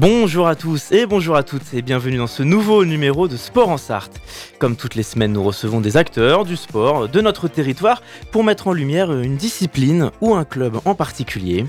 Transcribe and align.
Bonjour 0.00 0.46
à 0.46 0.54
tous 0.54 0.92
et 0.92 1.06
bonjour 1.06 1.34
à 1.34 1.42
toutes 1.42 1.74
et 1.74 1.82
bienvenue 1.82 2.18
dans 2.18 2.28
ce 2.28 2.44
nouveau 2.44 2.84
numéro 2.84 3.26
de 3.26 3.36
Sport 3.36 3.68
en 3.68 3.78
Sarthe. 3.78 4.20
Comme 4.60 4.76
toutes 4.76 4.94
les 4.94 5.02
semaines, 5.02 5.32
nous 5.32 5.42
recevons 5.42 5.80
des 5.80 5.96
acteurs 5.96 6.44
du 6.44 6.54
sport 6.54 7.08
de 7.08 7.20
notre 7.20 7.48
territoire 7.48 8.00
pour 8.30 8.44
mettre 8.44 8.68
en 8.68 8.72
lumière 8.72 9.10
une 9.10 9.36
discipline 9.36 10.12
ou 10.20 10.36
un 10.36 10.44
club 10.44 10.78
en 10.84 10.94
particulier. 10.94 11.66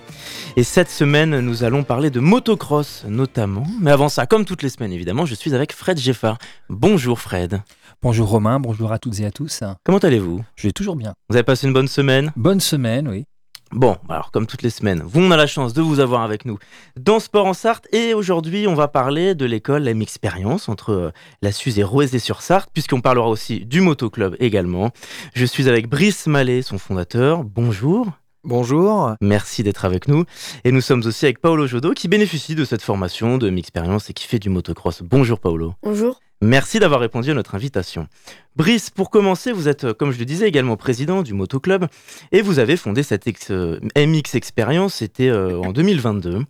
Et 0.57 0.63
cette 0.63 0.91
semaine, 0.91 1.39
nous 1.39 1.63
allons 1.63 1.83
parler 1.83 2.11
de 2.11 2.19
motocross 2.19 3.03
notamment. 3.07 3.65
Mais 3.81 3.89
avant 3.89 4.09
ça, 4.09 4.27
comme 4.27 4.45
toutes 4.45 4.61
les 4.61 4.69
semaines 4.69 4.93
évidemment, 4.93 5.25
je 5.25 5.33
suis 5.33 5.55
avec 5.55 5.73
Fred 5.73 5.97
Geffard. 5.97 6.37
Bonjour 6.69 7.19
Fred. 7.19 7.63
Bonjour 8.03 8.29
Romain, 8.29 8.59
bonjour 8.59 8.91
à 8.91 8.99
toutes 8.99 9.19
et 9.21 9.25
à 9.25 9.31
tous. 9.31 9.63
Comment 9.83 9.97
allez-vous? 9.97 10.43
Je 10.55 10.67
vais 10.67 10.71
toujours 10.71 10.95
bien. 10.95 11.15
Vous 11.29 11.35
avez 11.35 11.43
passé 11.43 11.65
une 11.65 11.73
bonne 11.73 11.87
semaine? 11.87 12.31
Bonne 12.35 12.59
semaine, 12.59 13.07
oui. 13.07 13.25
Bon, 13.71 13.97
alors 14.09 14.31
comme 14.31 14.47
toutes 14.47 14.63
les 14.63 14.71
semaines, 14.71 15.03
vous 15.05 15.21
on 15.21 15.29
a 15.29 15.37
la 15.37 15.45
chance 15.45 15.73
de 15.73 15.81
vous 15.81 15.99
avoir 15.99 16.23
avec 16.23 16.43
nous 16.43 16.57
dans 16.99 17.19
Sport 17.19 17.45
en 17.45 17.53
Sarthe 17.53 17.87
et 17.93 18.15
aujourd'hui 18.15 18.67
on 18.67 18.73
va 18.73 18.87
parler 18.87 19.35
de 19.35 19.45
l'école 19.45 19.87
M 19.87 20.01
Expérience 20.01 20.69
entre 20.69 20.91
euh, 20.91 21.11
la 21.43 21.51
Suze 21.51 21.77
et 21.77 21.83
Roésé-sur-Sarthe 21.83 22.71
puisqu'on 22.73 23.01
parlera 23.01 23.29
aussi 23.29 23.65
du 23.65 23.81
motoclub 23.81 24.35
également. 24.39 24.89
Je 25.35 25.45
suis 25.45 25.69
avec 25.69 25.87
Brice 25.87 26.25
Mallet, 26.25 26.63
son 26.63 26.79
fondateur. 26.79 27.43
Bonjour. 27.43 28.07
Bonjour. 28.43 29.13
Merci 29.21 29.61
d'être 29.61 29.85
avec 29.85 30.07
nous. 30.07 30.25
Et 30.63 30.71
nous 30.71 30.81
sommes 30.81 31.03
aussi 31.05 31.25
avec 31.25 31.39
Paolo 31.39 31.67
Jodo 31.67 31.91
qui 31.93 32.07
bénéficie 32.07 32.55
de 32.55 32.65
cette 32.65 32.81
formation 32.81 33.37
de 33.37 33.49
M 33.49 33.57
Expérience 33.59 34.09
et 34.09 34.13
qui 34.13 34.25
fait 34.25 34.39
du 34.39 34.49
motocross. 34.49 35.03
Bonjour 35.03 35.39
Paolo. 35.39 35.75
Bonjour. 35.83 36.19
Merci 36.41 36.79
d'avoir 36.79 37.01
répondu 37.01 37.31
à 37.31 37.33
notre 37.33 37.55
invitation. 37.55 38.07
Brice, 38.55 38.89
pour 38.89 39.09
commencer, 39.09 39.51
vous 39.51 39.67
êtes, 39.67 39.91
comme 39.91 40.11
je 40.11 40.19
le 40.19 40.23
disais, 40.23 40.47
également 40.47 40.77
président 40.77 41.21
du 41.21 41.33
Motoclub 41.33 41.85
et 42.31 42.41
vous 42.41 42.59
avez 42.59 42.77
fondé 42.77 43.03
cette 43.03 43.27
euh, 43.51 43.79
MX 43.97 44.35
Experience, 44.35 44.95
c'était 44.95 45.27
euh, 45.27 45.59
en 45.59 45.73
2022. 45.73 46.45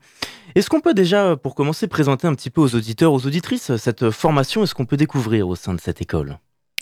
Est-ce 0.53 0.69
qu'on 0.69 0.79
peut 0.79 0.93
déjà, 0.93 1.35
pour 1.35 1.55
commencer, 1.55 1.87
présenter 1.87 2.27
un 2.27 2.35
petit 2.35 2.51
peu 2.51 2.61
aux 2.61 2.75
auditeurs, 2.75 3.13
aux 3.13 3.25
auditrices, 3.25 3.75
cette 3.77 4.11
formation? 4.11 4.63
Est-ce 4.63 4.75
qu'on 4.75 4.85
peut 4.85 4.97
découvrir 4.97 5.47
au 5.47 5.55
sein 5.55 5.73
de 5.73 5.79
cette 5.79 6.01
école? 6.03 6.37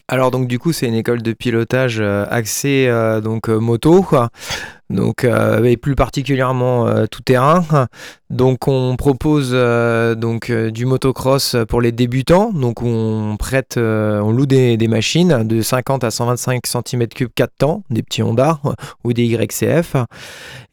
Alors 0.09 0.31
donc 0.31 0.47
du 0.47 0.57
coup 0.57 0.71
c'est 0.71 0.87
une 0.87 0.93
école 0.93 1.21
de 1.21 1.33
pilotage 1.33 1.99
euh, 1.99 2.25
axée 2.29 2.89
donc 3.21 3.49
moto 3.49 4.05
donc 4.89 5.25
euh, 5.25 5.63
et 5.65 5.75
plus 5.75 5.95
particulièrement 5.95 6.87
euh, 6.87 7.05
tout 7.07 7.21
terrain. 7.21 7.87
Donc 8.29 8.67
on 8.67 8.95
propose 8.97 9.51
euh, 9.53 10.15
donc 10.15 10.51
du 10.51 10.85
motocross 10.85 11.55
pour 11.67 11.81
les 11.81 11.91
débutants. 11.91 12.51
Donc 12.51 12.81
on 12.81 13.35
prête, 13.37 13.77
on 13.77 14.31
loue 14.31 14.45
des, 14.45 14.77
machines 14.87 15.45
de 15.45 15.61
50 15.61 16.03
à 16.03 16.11
125 16.11 16.63
cm3 16.65 17.27
4 17.35 17.51
temps, 17.57 17.83
des 17.89 18.03
petits 18.03 18.23
Honda 18.23 18.59
ou 19.03 19.13
des 19.13 19.25
YCF. 19.25 19.95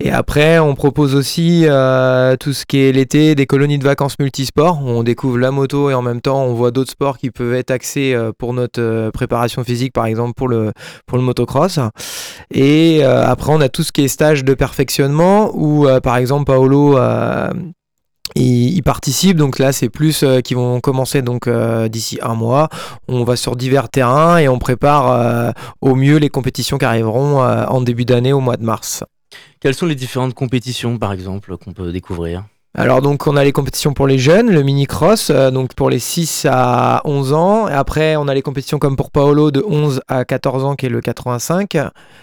Et 0.00 0.10
après 0.10 0.58
on 0.58 0.74
propose 0.74 1.14
aussi 1.14 1.62
tout 1.64 2.52
ce 2.52 2.64
qui 2.66 2.78
est 2.78 2.92
l'été 2.92 3.34
des 3.34 3.46
colonies 3.46 3.78
de 3.78 3.84
vacances 3.84 4.18
multisports. 4.18 4.80
On 4.84 5.02
découvre 5.02 5.38
la 5.38 5.50
moto 5.50 5.90
et 5.90 5.94
en 5.94 6.02
même 6.02 6.20
temps 6.20 6.44
on 6.44 6.54
voit 6.54 6.70
d'autres 6.70 6.90
sports 6.92 7.18
qui 7.18 7.30
peuvent 7.30 7.54
être 7.54 7.70
axés 7.70 8.16
pour 8.38 8.52
notre 8.52 9.10
préparation 9.10 9.62
physique, 9.62 9.92
par 9.92 10.06
exemple 10.06 10.34
pour 10.34 10.48
le 10.48 10.72
pour 11.06 11.18
le 11.18 11.24
motocross. 11.24 11.78
Et 12.52 13.04
après 13.04 13.52
on 13.52 13.60
a 13.60 13.68
tout 13.68 13.84
ce 13.84 13.92
qui 13.92 14.02
est 14.02 14.03
stages 14.08 14.44
de 14.44 14.54
perfectionnement 14.54 15.50
où, 15.54 15.86
euh, 15.86 16.00
par 16.00 16.16
exemple, 16.16 16.44
Paolo 16.44 16.98
euh, 16.98 17.50
il, 18.34 18.82
participe. 18.82 19.36
Donc 19.36 19.58
là, 19.58 19.72
c'est 19.72 19.88
plus 19.88 20.22
euh, 20.22 20.40
qui 20.40 20.54
vont 20.54 20.80
commencer 20.80 21.22
donc 21.22 21.48
d'ici 21.88 22.18
un 22.22 22.34
mois. 22.34 22.68
On 23.08 23.24
va 23.24 23.36
sur 23.36 23.56
divers 23.56 23.88
terrains 23.88 24.38
et 24.38 24.48
on 24.48 24.58
prépare 24.58 25.54
au 25.80 25.94
mieux 25.94 26.16
les 26.16 26.28
compétitions 26.28 26.78
qui 26.78 26.84
arriveront 26.84 27.40
en 27.40 27.80
début 27.80 28.04
d'année 28.04 28.32
au 28.32 28.40
mois 28.40 28.56
de 28.56 28.64
mars. 28.64 29.04
Quelles 29.60 29.74
sont 29.74 29.86
les 29.86 29.94
différentes 29.94 30.34
compétitions, 30.34 30.98
par 30.98 31.12
exemple, 31.12 31.56
qu'on 31.56 31.72
peut 31.72 31.92
découvrir? 31.92 32.44
Alors 32.76 33.02
donc 33.02 33.28
on 33.28 33.36
a 33.36 33.44
les 33.44 33.52
compétitions 33.52 33.94
pour 33.94 34.08
les 34.08 34.18
jeunes, 34.18 34.50
le 34.50 34.64
mini-cross, 34.64 35.30
euh, 35.30 35.52
donc 35.52 35.74
pour 35.74 35.90
les 35.90 36.00
6 36.00 36.44
à 36.50 37.02
11 37.04 37.32
ans. 37.32 37.66
Après 37.66 38.16
on 38.16 38.26
a 38.26 38.34
les 38.34 38.42
compétitions 38.42 38.80
comme 38.80 38.96
pour 38.96 39.12
Paolo 39.12 39.52
de 39.52 39.62
11 39.64 40.00
à 40.08 40.24
14 40.24 40.64
ans 40.64 40.74
qui 40.74 40.86
est 40.86 40.88
le 40.88 41.00
85, 41.00 41.78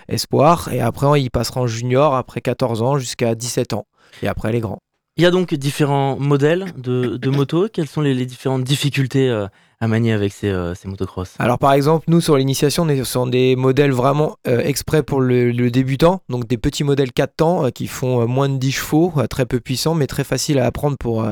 espoir. 0.09 0.67
Et 0.73 0.81
après 0.81 1.21
il 1.21 1.31
passera 1.31 1.61
en 1.61 1.67
junior 1.67 2.15
après 2.15 2.41
14 2.41 2.81
ans 2.81 2.97
jusqu'à 2.97 3.33
17 3.33 3.71
ans. 3.71 3.85
Et 4.23 4.27
après 4.27 4.51
les 4.51 4.59
grands. 4.59 4.79
Il 5.15 5.23
y 5.23 5.25
a 5.25 5.31
donc 5.31 5.53
différents 5.53 6.17
modèles 6.17 6.65
de, 6.77 7.15
de 7.15 7.29
motos. 7.29 7.69
Quelles 7.71 7.87
sont 7.87 8.01
les, 8.01 8.25
différentes 8.25 8.63
difficultés 8.63 9.29
euh, 9.29 9.47
à 9.81 9.87
manier 9.87 10.13
avec 10.13 10.31
ces, 10.31 10.47
euh, 10.47 10.75
ces, 10.75 10.87
motocross 10.87 11.33
Alors 11.39 11.57
par 11.57 11.73
exemple, 11.73 12.05
nous 12.07 12.21
sur 12.21 12.37
l'initiation, 12.37 12.83
on 12.83 12.89
est 12.89 13.03
sur 13.03 13.25
des 13.25 13.55
modèles 13.55 13.91
vraiment 13.91 14.37
euh, 14.47 14.59
exprès 14.59 15.01
pour 15.01 15.19
le, 15.21 15.51
débutant, 15.71 16.21
donc 16.29 16.47
des 16.47 16.57
petits 16.57 16.83
modèles 16.83 17.11
4 17.11 17.35
temps 17.35 17.71
qui 17.71 17.87
font 17.87 18.27
moins 18.27 18.47
de 18.47 18.57
10 18.57 18.71
chevaux, 18.71 19.13
très 19.29 19.45
peu 19.45 19.59
puissants, 19.59 19.95
mais 19.95 20.05
très 20.05 20.23
faciles 20.23 20.59
à 20.59 20.67
apprendre 20.67 20.97
pour, 20.97 21.25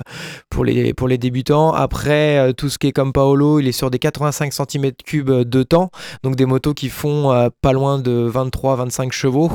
pour, 0.49 0.65
les, 0.65 0.93
pour 0.93 1.07
les 1.07 1.17
débutants. 1.17 1.73
Après, 1.73 2.53
tout 2.53 2.69
ce 2.69 2.79
qui 2.79 2.87
est 2.87 2.91
comme 2.91 3.13
Paolo, 3.13 3.59
il 3.59 3.67
est 3.67 3.73
sur 3.73 3.91
des 3.91 3.99
85 3.99 4.51
cm3 4.51 5.43
de 5.43 5.63
temps, 5.63 5.91
donc 6.23 6.35
des 6.35 6.45
motos 6.45 6.73
qui 6.73 6.89
font 6.89 7.49
pas 7.61 7.73
loin 7.73 7.99
de 7.99 8.31
23-25 8.33 9.11
chevaux. 9.11 9.51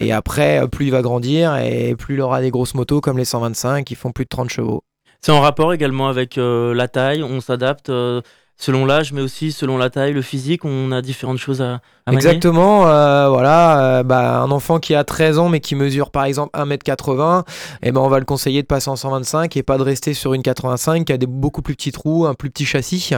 Et 0.00 0.12
après, 0.12 0.66
plus 0.68 0.86
il 0.86 0.90
va 0.90 1.02
grandir 1.02 1.56
et 1.56 1.94
plus 1.96 2.14
il 2.14 2.20
aura 2.20 2.40
des 2.40 2.50
grosses 2.50 2.74
motos 2.74 3.00
comme 3.00 3.18
les 3.18 3.24
125 3.24 3.84
qui 3.84 3.94
font 3.94 4.12
plus 4.12 4.24
de 4.24 4.30
30 4.30 4.50
chevaux. 4.50 4.82
C'est 5.24 5.32
en 5.32 5.40
rapport 5.40 5.72
également 5.72 6.08
avec 6.08 6.36
euh, 6.36 6.74
la 6.74 6.86
taille, 6.86 7.22
on 7.22 7.40
s'adapte 7.40 7.88
euh, 7.88 8.20
selon 8.56 8.86
l'âge, 8.86 9.12
mais 9.12 9.20
aussi 9.20 9.52
selon 9.52 9.78
la 9.78 9.90
taille, 9.90 10.12
le 10.12 10.22
physique, 10.22 10.64
on 10.64 10.92
a 10.92 11.02
différentes 11.02 11.38
choses 11.38 11.62
à, 11.62 11.80
Exactement, 12.10 12.86
euh, 12.86 13.30
voilà, 13.30 14.02
bah, 14.02 14.40
un 14.40 14.50
enfant 14.50 14.78
qui 14.78 14.94
a 14.94 15.04
13 15.04 15.38
ans 15.38 15.48
mais 15.48 15.60
qui 15.60 15.74
mesure 15.74 16.10
par 16.10 16.24
exemple 16.26 16.50
1m80, 16.54 17.44
eh 17.82 17.92
ben, 17.92 18.00
on 18.00 18.08
va 18.08 18.18
le 18.18 18.26
conseiller 18.26 18.60
de 18.60 18.66
passer 18.66 18.90
en 18.90 18.96
125 18.96 19.56
et 19.56 19.62
pas 19.62 19.78
de 19.78 19.82
rester 19.82 20.12
sur 20.12 20.34
une 20.34 20.42
85 20.42 21.06
qui 21.06 21.12
a 21.14 21.16
des 21.16 21.26
beaucoup 21.26 21.62
plus 21.62 21.74
petits 21.74 21.92
trous, 21.92 22.26
un 22.26 22.34
plus 22.34 22.50
petit 22.50 22.66
châssis. 22.66 23.12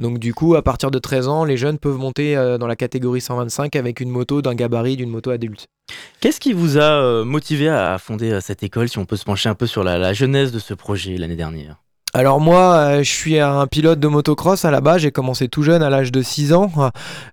Donc 0.00 0.18
du 0.18 0.34
coup, 0.34 0.56
à 0.56 0.62
partir 0.62 0.90
de 0.90 0.98
13 0.98 1.28
ans, 1.28 1.44
les 1.44 1.56
jeunes 1.56 1.78
peuvent 1.78 1.98
monter 1.98 2.34
dans 2.58 2.66
la 2.66 2.76
catégorie 2.76 3.20
125 3.20 3.76
avec 3.76 4.00
une 4.00 4.10
moto 4.10 4.42
d'un 4.42 4.54
gabarit 4.54 4.96
d'une 4.96 5.10
moto 5.10 5.30
adulte. 5.30 5.68
Qu'est-ce 6.20 6.40
qui 6.40 6.52
vous 6.52 6.78
a 6.78 7.02
euh, 7.02 7.24
motivé 7.24 7.68
à 7.68 7.98
fonder 7.98 8.32
euh, 8.32 8.40
cette 8.40 8.62
école, 8.62 8.88
si 8.88 8.98
on 8.98 9.04
peut 9.04 9.16
se 9.16 9.24
pencher 9.24 9.48
un 9.48 9.54
peu 9.54 9.66
sur 9.66 9.84
la, 9.84 9.98
la 9.98 10.12
genèse 10.12 10.52
de 10.52 10.58
ce 10.58 10.74
projet 10.74 11.16
l'année 11.16 11.36
dernière? 11.36 11.83
Alors 12.16 12.38
moi, 12.38 12.74
euh, 12.74 12.98
je 13.02 13.10
suis 13.10 13.40
un 13.40 13.66
pilote 13.66 13.98
de 13.98 14.06
motocross 14.06 14.64
à 14.64 14.70
la 14.70 14.80
base. 14.80 15.00
J'ai 15.00 15.10
commencé 15.10 15.48
tout 15.48 15.64
jeune, 15.64 15.82
à 15.82 15.90
l'âge 15.90 16.12
de 16.12 16.22
6 16.22 16.52
ans, 16.52 16.70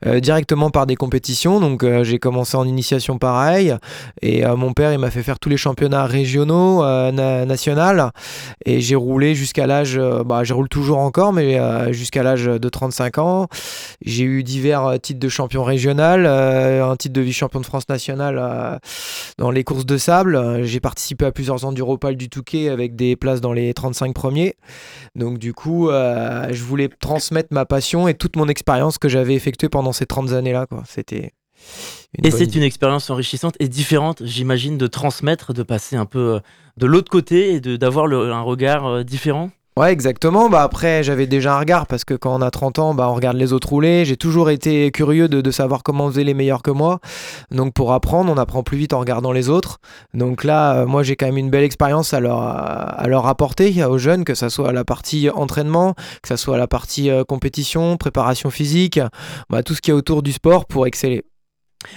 euh, 0.08 0.20
directement 0.20 0.72
par 0.72 0.88
des 0.88 0.96
compétitions. 0.96 1.60
Donc 1.60 1.84
euh, 1.84 2.04
j'ai 2.04 2.18
commencé 2.18 2.58
en 2.58 2.66
initiation 2.66 3.20
pareil. 3.20 3.76
Et 4.24 4.44
mon 4.44 4.74
père, 4.74 4.92
il 4.92 4.98
m'a 4.98 5.12
fait 5.12 5.22
faire 5.22 5.38
tous 5.38 5.50
les 5.50 5.58
championnats 5.58 6.06
régionaux, 6.06 6.84
nationaux. 7.12 8.10
Et 8.66 8.82
j'ai 8.82 8.96
roulé 8.96 9.36
jusqu'à 9.36 9.68
l'âge, 9.68 10.00
bah, 10.26 10.44
je 10.44 10.54
roule 10.56 10.68
toujours 10.68 10.98
encore, 10.98 11.32
mais 11.32 11.60
jusqu'à 11.94 12.24
l'âge 12.24 12.46
de 12.46 12.70
35 12.70 13.20
ans. 13.20 13.48
J'ai 14.04 14.24
eu 14.24 14.44
divers 14.44 14.96
titres 15.00 15.20
de 15.20 15.30
champion 15.30 15.64
régional, 15.64 16.26
un 16.26 16.96
titre 16.96 17.14
de 17.14 17.22
vice-champion 17.22 17.60
de 17.60 17.66
France 17.66 17.88
nationale 17.88 18.80
dans 19.38 19.52
les 19.52 19.64
courses 19.64 19.86
de 19.86 19.98
sable. 19.98 20.64
J'ai 20.64 20.80
participé 20.80 21.26
à 21.26 21.32
plusieurs 21.32 21.66
Enduropales 21.66 22.18
du 22.18 22.30
Touquet 22.30 22.70
avec 22.70 22.96
des 22.96 23.16
places 23.16 23.42
dans 23.42 23.54
les 23.54 23.74
35 23.74 24.14
premiers. 24.14 24.56
Donc 25.16 25.38
du 25.38 25.54
coup, 25.54 25.90
euh, 25.90 26.48
je 26.52 26.64
voulais 26.64 26.90
transmettre 26.90 27.50
ma 27.52 27.66
passion 27.66 28.08
et 28.08 28.14
toute 28.14 28.36
mon 28.36 28.48
expérience 28.48 28.98
que 28.98 29.10
j'avais 29.10 29.36
effectuée 29.36 29.70
pendant 29.70 29.92
ces 29.92 30.06
30 30.06 30.32
années-là. 30.32 30.68
C'était 30.86 31.34
et 32.24 32.32
c'est 32.32 32.56
une 32.56 32.64
expérience 32.64 33.10
enrichissante 33.10 33.56
et 33.60 33.68
différente, 33.68 34.26
j'imagine, 34.26 34.78
de 34.78 34.88
transmettre, 34.88 35.54
de 35.54 35.64
passer 35.64 35.96
un 35.96 36.06
peu 36.06 36.36
euh, 36.36 36.40
de 36.78 36.86
l'autre 36.86 37.10
côté 37.10 37.54
et 37.54 37.62
d'avoir 37.62 38.12
un 38.12 38.42
regard 38.42 38.86
euh, 38.86 39.04
différent? 39.04 39.52
Ouais, 39.78 39.94
exactement. 39.94 40.50
Bah 40.50 40.64
après, 40.64 41.02
j'avais 41.02 41.28
déjà 41.28 41.56
un 41.56 41.60
regard 41.60 41.88
parce 41.88 42.04
que 42.04 42.14
quand 42.14 42.36
on 42.38 42.42
a 42.42 42.52
30 42.52 42.80
ans, 42.80 42.94
bah 42.94 43.08
on 43.10 43.14
regarde 43.14 43.38
les 43.38 43.54
autres 43.54 43.70
rouler. 43.70 44.04
J'ai 44.04 44.18
toujours 44.18 44.50
été 44.50 44.92
curieux 44.92 45.30
de, 45.30 45.52
savoir 45.52 45.82
comment 45.82 46.10
faisaient 46.10 46.26
les 46.26 46.34
meilleurs 46.34 46.62
que 46.62 46.72
moi. 46.72 47.00
Donc 47.52 47.74
pour 47.74 47.94
apprendre, 47.94 48.30
on 48.30 48.38
apprend 48.38 48.64
plus 48.64 48.78
vite 48.78 48.92
en 48.92 49.00
regardant 49.00 49.32
les 49.32 49.48
autres. 49.48 49.80
Donc 50.14 50.44
là, 50.44 50.82
euh, 50.82 50.86
moi 50.86 51.04
j'ai 51.04 51.16
quand 51.16 51.26
même 51.28 51.38
une 51.38 51.50
belle 51.50 51.64
expérience 51.64 52.14
à 52.14 52.20
leur, 52.20 52.42
à 52.42 53.08
leur 53.08 53.28
apporter 53.28 53.82
aux 53.86 53.98
jeunes, 53.98 54.26
que 54.26 54.36
ça 54.36 54.50
soit 54.50 54.74
la 54.74 54.84
partie 54.84 55.30
entraînement, 55.30 55.94
que 56.22 56.28
ça 56.28 56.36
soit 56.36 56.58
la 56.58 56.68
partie 56.68 57.10
euh, 57.10 57.24
compétition, 57.24 57.96
préparation 57.96 58.50
physique, 58.50 59.00
bah, 59.50 59.64
tout 59.64 59.74
ce 59.74 59.82
qui 59.82 59.92
est 59.92 59.94
autour 59.94 60.22
du 60.22 60.34
sport 60.34 60.66
pour 60.66 60.86
exceller. 60.86 61.24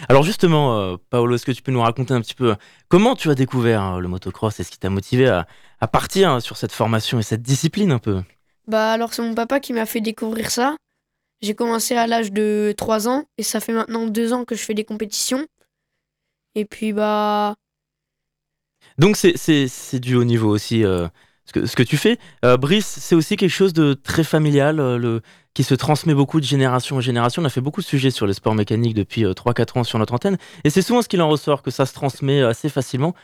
Alors 0.09 0.23
justement, 0.23 0.79
euh, 0.79 0.97
Paolo, 1.11 1.35
est-ce 1.35 1.45
que 1.47 1.53
tu 1.53 1.63
peux 1.63 1.73
nous 1.73 1.81
raconter 1.81 2.15
un 2.15 2.21
petit 2.21 2.35
peu 2.35 2.57
comment 2.89 3.15
tu 3.15 3.31
as 3.31 3.35
découvert 3.35 4.01
le 4.01 4.09
motocross? 4.09 4.59
Et 4.61 4.65
ce 4.65 4.71
qui 4.71 4.79
t'a 4.79 4.91
motivé 4.91 5.29
à, 5.29 5.47
à 5.81 5.89
partir 5.89 6.31
hein, 6.31 6.41
sur 6.41 6.57
cette 6.57 6.73
formation 6.73 7.19
et 7.19 7.23
cette 7.23 7.43
discipline 7.43 7.93
un 7.93 7.99
peu? 7.99 8.23
Bah 8.67 8.93
alors 8.93 9.13
c'est 9.13 9.23
mon 9.23 9.35
papa 9.35 9.61
qui 9.61 9.73
m'a 9.73 9.87
fait 9.87 10.01
découvrir 10.01 10.51
ça. 10.51 10.77
J'ai 11.43 11.55
commencé 11.55 11.97
à 11.97 12.07
l'âge 12.07 12.33
de 12.33 12.73
3 12.77 13.09
ans 13.09 13.25
et 13.37 13.43
ça 13.43 13.61
fait 13.61 13.73
maintenant 13.73 14.07
2 14.07 14.33
ans 14.33 14.45
que 14.45 14.55
je 14.55 14.63
fais 14.63 14.75
des 14.75 14.85
compétitions. 14.85 15.47
Et 16.55 16.65
puis 16.65 16.93
bah 16.93 17.55
Donc 18.99 19.17
c'est- 19.17 19.99
du 19.99 20.15
haut 20.15 20.25
niveau 20.25 20.49
aussi, 20.51 20.85
euh, 20.85 21.09
ce, 21.46 21.76
que, 21.76 21.82
tu 21.82 21.96
fais. 21.96 22.19
Euh, 22.44 22.56
Brice, 22.56 22.87
c'est 22.87 23.14
aussi 23.14 23.37
quelque 23.37 23.50
chose 23.50 23.73
de 23.73 23.94
très 23.94 24.25
familial, 24.25 24.81
euh, 24.81 25.20
qui 25.52 25.62
se 25.62 25.75
transmet 25.75 26.14
beaucoup 26.14 26.41
de 26.41 26.44
génération 26.44 26.96
en 26.96 27.00
génération. 27.00 27.43
On 27.43 27.44
a 27.44 27.50
fait 27.50 27.61
beaucoup 27.61 27.81
de 27.81 27.87
sujets 27.87 28.11
sur 28.11 28.26
les 28.26 28.35
sports 28.35 28.55
mécaniques 28.55 28.94
depuis 28.94 29.25
3-4 29.25 29.79
ans 29.79 29.85
sur 29.85 29.99
notre 29.99 30.14
antenne. 30.14 30.37
Et 30.64 30.70
c'est 30.70 30.82
souvent 30.82 31.02
ce 31.02 31.08
qu'il 31.08 31.23
en 31.23 31.29
ressort, 31.29 31.62
que 31.62 31.70
ça 31.70 31.87
se 31.87 31.93
transmet 31.93 32.43
assez 32.43 32.69
facilement, 32.69 33.14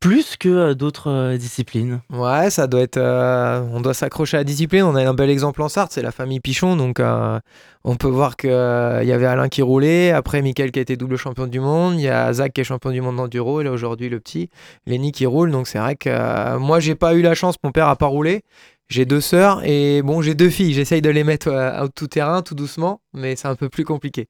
plus 0.00 0.36
que 0.36 0.48
euh, 0.48 0.74
d'autres 0.74 1.10
euh, 1.10 1.36
disciplines. 1.36 2.00
Ouais, 2.10 2.50
ça 2.50 2.66
doit 2.66 2.80
être. 2.80 2.96
euh, 2.98 3.60
on 3.72 3.80
doit 3.80 3.94
s'accrocher 3.94 4.36
à 4.36 4.40
la 4.40 4.44
discipline. 4.44 4.82
On 4.84 4.94
a 4.94 5.08
un 5.08 5.14
bel 5.14 5.30
exemple 5.30 5.62
en 5.62 5.68
Sarthe, 5.68 5.92
c'est 5.92 6.02
la 6.02 6.12
famille 6.12 6.40
Pichon. 6.40 6.76
Donc, 6.76 7.00
euh, 7.00 7.40
on 7.84 7.96
peut 7.96 8.08
voir 8.08 8.36
qu'il 8.36 8.50
y 8.50 8.52
avait 8.52 9.26
Alain 9.26 9.48
qui 9.48 9.62
roulait. 9.62 10.10
Après, 10.12 10.40
Mickaël 10.42 10.70
qui 10.70 10.78
a 10.78 10.82
été 10.82 10.96
double 10.96 11.16
champion 11.16 11.46
du 11.46 11.60
monde. 11.60 11.94
Il 11.94 12.02
y 12.02 12.08
a 12.08 12.32
Zach 12.32 12.52
qui 12.52 12.60
est 12.60 12.64
champion 12.64 12.90
du 12.90 13.00
monde 13.00 13.16
d'enduro. 13.16 13.60
Et 13.60 13.64
là, 13.64 13.72
aujourd'hui, 13.72 14.08
le 14.08 14.20
petit, 14.20 14.50
Lenny 14.86 15.12
qui 15.12 15.26
roule. 15.26 15.50
Donc, 15.50 15.66
c'est 15.66 15.78
vrai 15.78 15.96
que 15.96 16.10
euh, 16.10 16.58
moi, 16.58 16.80
j'ai 16.80 16.94
pas 16.94 17.14
eu 17.14 17.22
la 17.22 17.34
chance. 17.34 17.56
Mon 17.64 17.72
père 17.72 17.88
a 17.88 17.96
pas 17.96 18.06
roulé. 18.06 18.42
J'ai 18.90 19.04
deux 19.04 19.20
sœurs 19.20 19.60
et 19.66 20.00
bon, 20.00 20.22
j'ai 20.22 20.34
deux 20.34 20.48
filles. 20.48 20.72
J'essaye 20.72 21.02
de 21.02 21.10
les 21.10 21.22
mettre 21.22 21.48
euh, 21.48 21.84
au 21.84 21.88
tout 21.88 22.06
terrain, 22.06 22.40
tout 22.40 22.54
doucement, 22.54 23.02
mais 23.12 23.36
c'est 23.36 23.46
un 23.46 23.54
peu 23.54 23.68
plus 23.68 23.84
compliqué. 23.84 24.28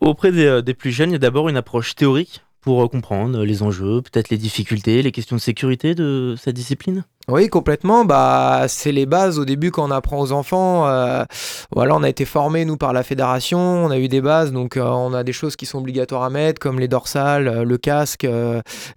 Auprès 0.00 0.30
des, 0.30 0.44
euh, 0.44 0.60
des 0.60 0.74
plus 0.74 0.90
jeunes, 0.90 1.08
il 1.08 1.12
y 1.14 1.16
a 1.16 1.18
d'abord 1.18 1.48
une 1.48 1.56
approche 1.56 1.94
théorique 1.94 2.42
pour 2.60 2.82
euh, 2.82 2.88
comprendre 2.88 3.44
les 3.44 3.62
enjeux, 3.62 4.02
peut-être 4.02 4.30
les 4.30 4.38
difficultés, 4.38 5.02
les 5.02 5.12
questions 5.12 5.36
de 5.36 5.40
sécurité 5.40 5.94
de 5.94 6.34
cette 6.38 6.54
discipline? 6.54 7.04
Oui, 7.30 7.50
complètement. 7.50 8.06
Bah, 8.06 8.64
c'est 8.68 8.90
les 8.90 9.04
bases 9.04 9.38
au 9.38 9.44
début 9.44 9.70
quand 9.70 9.86
on 9.86 9.90
apprend 9.90 10.18
aux 10.18 10.32
enfants. 10.32 10.88
euh, 10.88 11.26
voilà, 11.70 11.94
on 11.94 12.02
a 12.02 12.08
été 12.08 12.24
formés 12.24 12.64
nous 12.64 12.78
par 12.78 12.94
la 12.94 13.02
fédération, 13.02 13.58
on 13.58 13.90
a 13.90 13.98
eu 13.98 14.08
des 14.08 14.22
bases, 14.22 14.50
donc 14.50 14.78
euh, 14.78 14.82
on 14.82 15.12
a 15.12 15.22
des 15.24 15.34
choses 15.34 15.54
qui 15.54 15.66
sont 15.66 15.76
obligatoires 15.76 16.22
à 16.22 16.30
mettre, 16.30 16.58
comme 16.58 16.80
les 16.80 16.88
dorsales, 16.88 17.46
euh, 17.46 17.64
le 17.64 17.76
casque, 17.76 18.26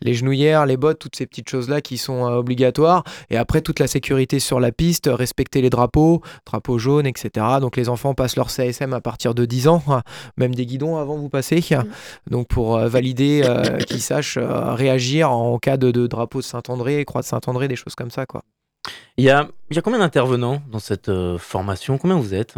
les 0.01 0.13
genouillères, 0.13 0.65
les 0.65 0.77
bottes, 0.77 0.99
toutes 0.99 1.17
ces 1.17 1.25
petites 1.25 1.49
choses-là 1.49 1.81
qui 1.81 1.97
sont 1.97 2.23
obligatoires. 2.23 3.03
Et 3.29 3.35
après 3.35 3.59
toute 3.59 3.79
la 3.79 3.87
sécurité 3.87 4.39
sur 4.39 4.61
la 4.61 4.71
piste, 4.71 5.09
respecter 5.11 5.61
les 5.61 5.69
drapeaux, 5.69 6.21
drapeaux 6.45 6.77
jaunes, 6.77 7.07
etc. 7.07 7.45
Donc 7.59 7.75
les 7.75 7.89
enfants 7.89 8.13
passent 8.13 8.37
leur 8.37 8.49
CSM 8.49 8.93
à 8.93 9.01
partir 9.01 9.35
de 9.35 9.43
10 9.43 9.67
ans, 9.67 9.83
même 10.37 10.55
des 10.55 10.65
guidons 10.65 10.95
avant 10.95 11.17
vous 11.17 11.29
passez. 11.29 11.61
Donc 12.31 12.47
pour 12.47 12.77
valider 12.79 13.43
qu'ils 13.87 14.01
sachent 14.01 14.37
réagir 14.39 15.31
en 15.31 15.59
cas 15.59 15.75
de, 15.75 15.91
de 15.91 16.07
drapeau 16.07 16.39
de 16.39 16.45
Saint-André, 16.45 17.03
croix 17.03 17.21
de 17.21 17.27
Saint-André, 17.27 17.67
des 17.67 17.75
choses 17.75 17.95
comme 17.95 18.09
ça, 18.09 18.20
quoi. 18.25 18.43
Il 19.17 19.23
y 19.25 19.29
a, 19.29 19.47
il 19.69 19.75
y 19.75 19.79
a 19.79 19.81
combien 19.81 19.99
d'intervenants 19.99 20.61
dans 20.71 20.79
cette 20.79 21.09
euh, 21.09 21.37
formation? 21.37 21.97
Combien 21.97 22.17
vous 22.17 22.33
êtes? 22.33 22.55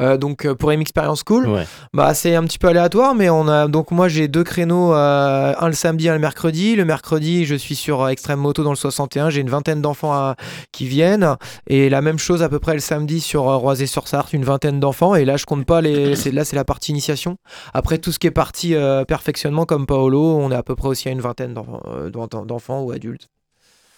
Euh, 0.00 0.16
donc 0.16 0.46
euh, 0.46 0.54
pour 0.54 0.70
M 0.70 0.80
Experience 0.80 1.24
School, 1.26 1.48
Ouais. 1.48 1.66
bah 1.92 2.14
c'est 2.14 2.36
un 2.36 2.44
petit 2.44 2.60
peu 2.60 2.68
aléatoire, 2.68 3.16
mais 3.16 3.30
on 3.30 3.48
a 3.48 3.66
donc 3.66 3.90
moi 3.90 4.06
j'ai 4.06 4.28
deux 4.28 4.44
créneaux, 4.44 4.94
euh, 4.94 5.52
un 5.58 5.66
le 5.66 5.72
samedi, 5.72 6.08
un 6.08 6.12
le 6.12 6.20
mercredi. 6.20 6.76
Le 6.76 6.84
mercredi, 6.84 7.44
je 7.44 7.56
suis 7.56 7.74
sur 7.74 8.08
Extreme 8.08 8.38
Moto 8.38 8.62
dans 8.62 8.70
le 8.70 8.76
61, 8.76 9.28
j'ai 9.30 9.40
une 9.40 9.50
vingtaine 9.50 9.82
d'enfants 9.82 10.34
qui 10.70 10.86
viennent, 10.86 11.34
et 11.66 11.90
la 11.90 12.00
même 12.00 12.18
chose 12.20 12.44
à 12.44 12.48
peu 12.48 12.60
près 12.60 12.74
le 12.74 12.78
samedi 12.80 13.20
sur 13.20 13.42
Roisé-sur-Sarthe, 13.42 14.32
une 14.34 14.44
vingtaine 14.44 14.78
d'enfants. 14.78 15.16
Et 15.16 15.24
là 15.24 15.36
je 15.36 15.46
compte 15.46 15.66
pas 15.66 15.80
les, 15.80 16.14
c'est 16.14 16.30
là 16.30 16.44
c'est 16.44 16.54
la 16.56 16.64
partie 16.64 16.92
initiation. 16.92 17.36
Après 17.74 17.98
tout 17.98 18.12
ce 18.12 18.20
qui 18.20 18.28
est 18.28 18.30
partie 18.30 18.76
perfectionnement 19.08 19.64
comme 19.64 19.84
Paolo, 19.86 20.38
on 20.38 20.52
est 20.52 20.56
à 20.56 20.62
peu 20.62 20.76
près 20.76 20.86
aussi 20.88 21.08
à 21.08 21.10
une 21.10 21.20
vingtaine 21.20 21.54
d'enfants 21.54 22.82
ou 22.82 22.92
adultes. 22.92 23.26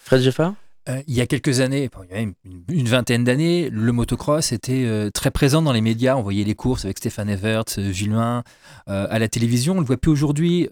Fred 0.05 0.23
Geffard 0.23 0.55
Euh, 0.89 1.03
il 1.07 1.15
y 1.15 1.21
a 1.21 1.27
quelques 1.27 1.61
années, 1.61 1.91
une, 2.11 2.89
vingtaine 2.89 3.23
d'années, 3.23 3.69
le 3.71 3.93
motocross 3.93 4.53
était 4.53 4.85
euh, 4.87 5.11
très 5.11 5.31
présent 5.31 5.61
dans 5.61 5.73
les 5.73 5.83
médias. 5.83 6.17
On 6.17 6.23
voyait 6.23 6.45
les 6.45 6.55
courses 6.55 6.87
avec 6.87 6.99
Stéphane 6.99 7.29
Evert, 7.29 7.65
Gilles 7.93 8.15
euh, 8.15 8.43
à 8.87 9.19
la 9.19 9.29
télévision. 9.29 9.75
On 9.75 9.77
ne 9.77 9.81
le 9.83 9.87
voit 9.87 9.99
plus 9.99 10.11
aujourd'hui. 10.11 10.69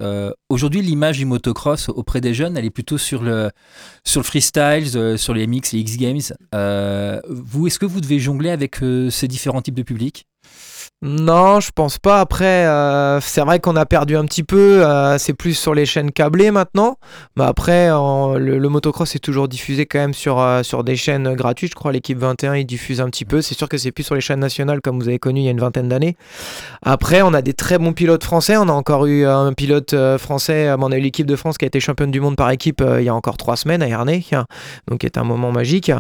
Aujourd'hui, 0.49 0.83
l'image 0.83 1.19
du 1.19 1.27
motocross 1.27 1.89
auprès 1.89 2.21
des 2.21 2.35
jeunes, 2.35 2.57
elle 2.57 2.65
est 2.65 2.71
plutôt 2.71 2.99
sur 2.99 3.23
le, 3.23 3.51
sur 4.05 4.21
le 4.21 4.25
freestyle, 4.25 5.19
sur 5.19 5.35
les 5.35 5.47
MX, 5.47 5.73
les 5.73 5.81
X 5.81 5.97
Games. 5.97 7.21
Vous, 7.29 7.67
est-ce 7.67 7.79
que 7.79 7.87
vous 7.87 8.01
devez 8.01 8.19
jongler 8.19 8.51
avec 8.51 8.79
ces 9.11 9.29
différents 9.29 9.63
types 9.63 9.75
de 9.75 9.83
publics 9.83 10.27
Non, 11.01 11.61
je 11.61 11.71
pense 11.73 11.99
pas. 11.99 12.21
Après, 12.21 12.67
euh, 12.67 13.21
c'est 13.21 13.41
vrai 13.43 13.61
qu'on 13.61 13.77
a 13.77 13.87
perdu 13.87 14.17
un 14.17 14.25
petit 14.25 14.43
peu. 14.43 14.85
euh, 14.85 15.17
c'est 15.17 15.33
plus 15.33 15.55
sur 15.55 15.73
les 15.73 15.87
chaînes 15.87 16.11
câblées 16.11 16.51
maintenant. 16.51 16.97
Mais 17.37 17.45
après, 17.45 17.89
le, 17.89 18.69
motocross 18.69 19.15
est 19.15 19.21
toujours 19.21 19.47
diffusé 19.47 19.87
quand 19.87 20.01
même 20.01 20.13
sur, 20.13 20.41
euh, 20.41 20.65
sur 20.65 20.83
des 20.83 20.97
chaînes 20.97 21.35
gratuites. 21.35 21.71
Je 21.71 21.77
crois 21.77 21.93
l'équipe 21.93 22.19
21, 22.19 22.57
il 22.57 22.65
diffuse 22.65 23.01
un 23.01 23.09
petit 23.11 23.25
peu. 23.25 23.43
C'est 23.43 23.55
sûr 23.55 23.69
que 23.69 23.79
c'est 23.79 23.93
plus 23.93 24.03
sur 24.03 24.17
les 24.17 24.21
chaînes 24.21 24.41
nationales 24.41 24.81
comme 24.81 24.99
vous 24.99 25.07
avez 25.07 25.21
connu 25.21 25.41
il 25.41 25.45
y 25.45 25.49
a 25.49 25.53
une 25.53 25.61
vingtaine 25.61 25.89
d'années. 25.89 26.17
Après, 26.83 27.23
on 27.23 27.33
a 27.33 27.43
des 27.43 27.53
très 27.53 27.79
bons 27.79 27.93
pilotes 27.93 28.25
français. 28.25 28.57
On 28.57 28.69
a 28.69 28.73
encore 28.73 29.07
eu 29.07 29.25
un 29.25 29.53
pilote 29.53 29.95
français. 30.19 30.75
On 30.77 30.91
a 30.91 30.97
eu 30.97 31.01
l'équipe 31.01 31.27
de 31.27 31.37
France 31.37 31.59
qui 31.59 31.65
a 31.65 31.69
été 31.69 31.79
championne 31.79 32.11
du 32.11 32.21
monde 32.21 32.35
par 32.35 32.51
équipe 32.51 32.83
il 32.99 33.05
y 33.05 33.09
a 33.09 33.15
encore 33.15 33.37
trois 33.37 33.57
semaines 33.57 33.83
à 33.83 33.89
Ernay. 33.89 34.25
Donc, 34.89 34.99
qui 34.99 35.07
est 35.07 35.17
un 35.17 35.25
moment 35.25 35.53
magique. 35.53 35.93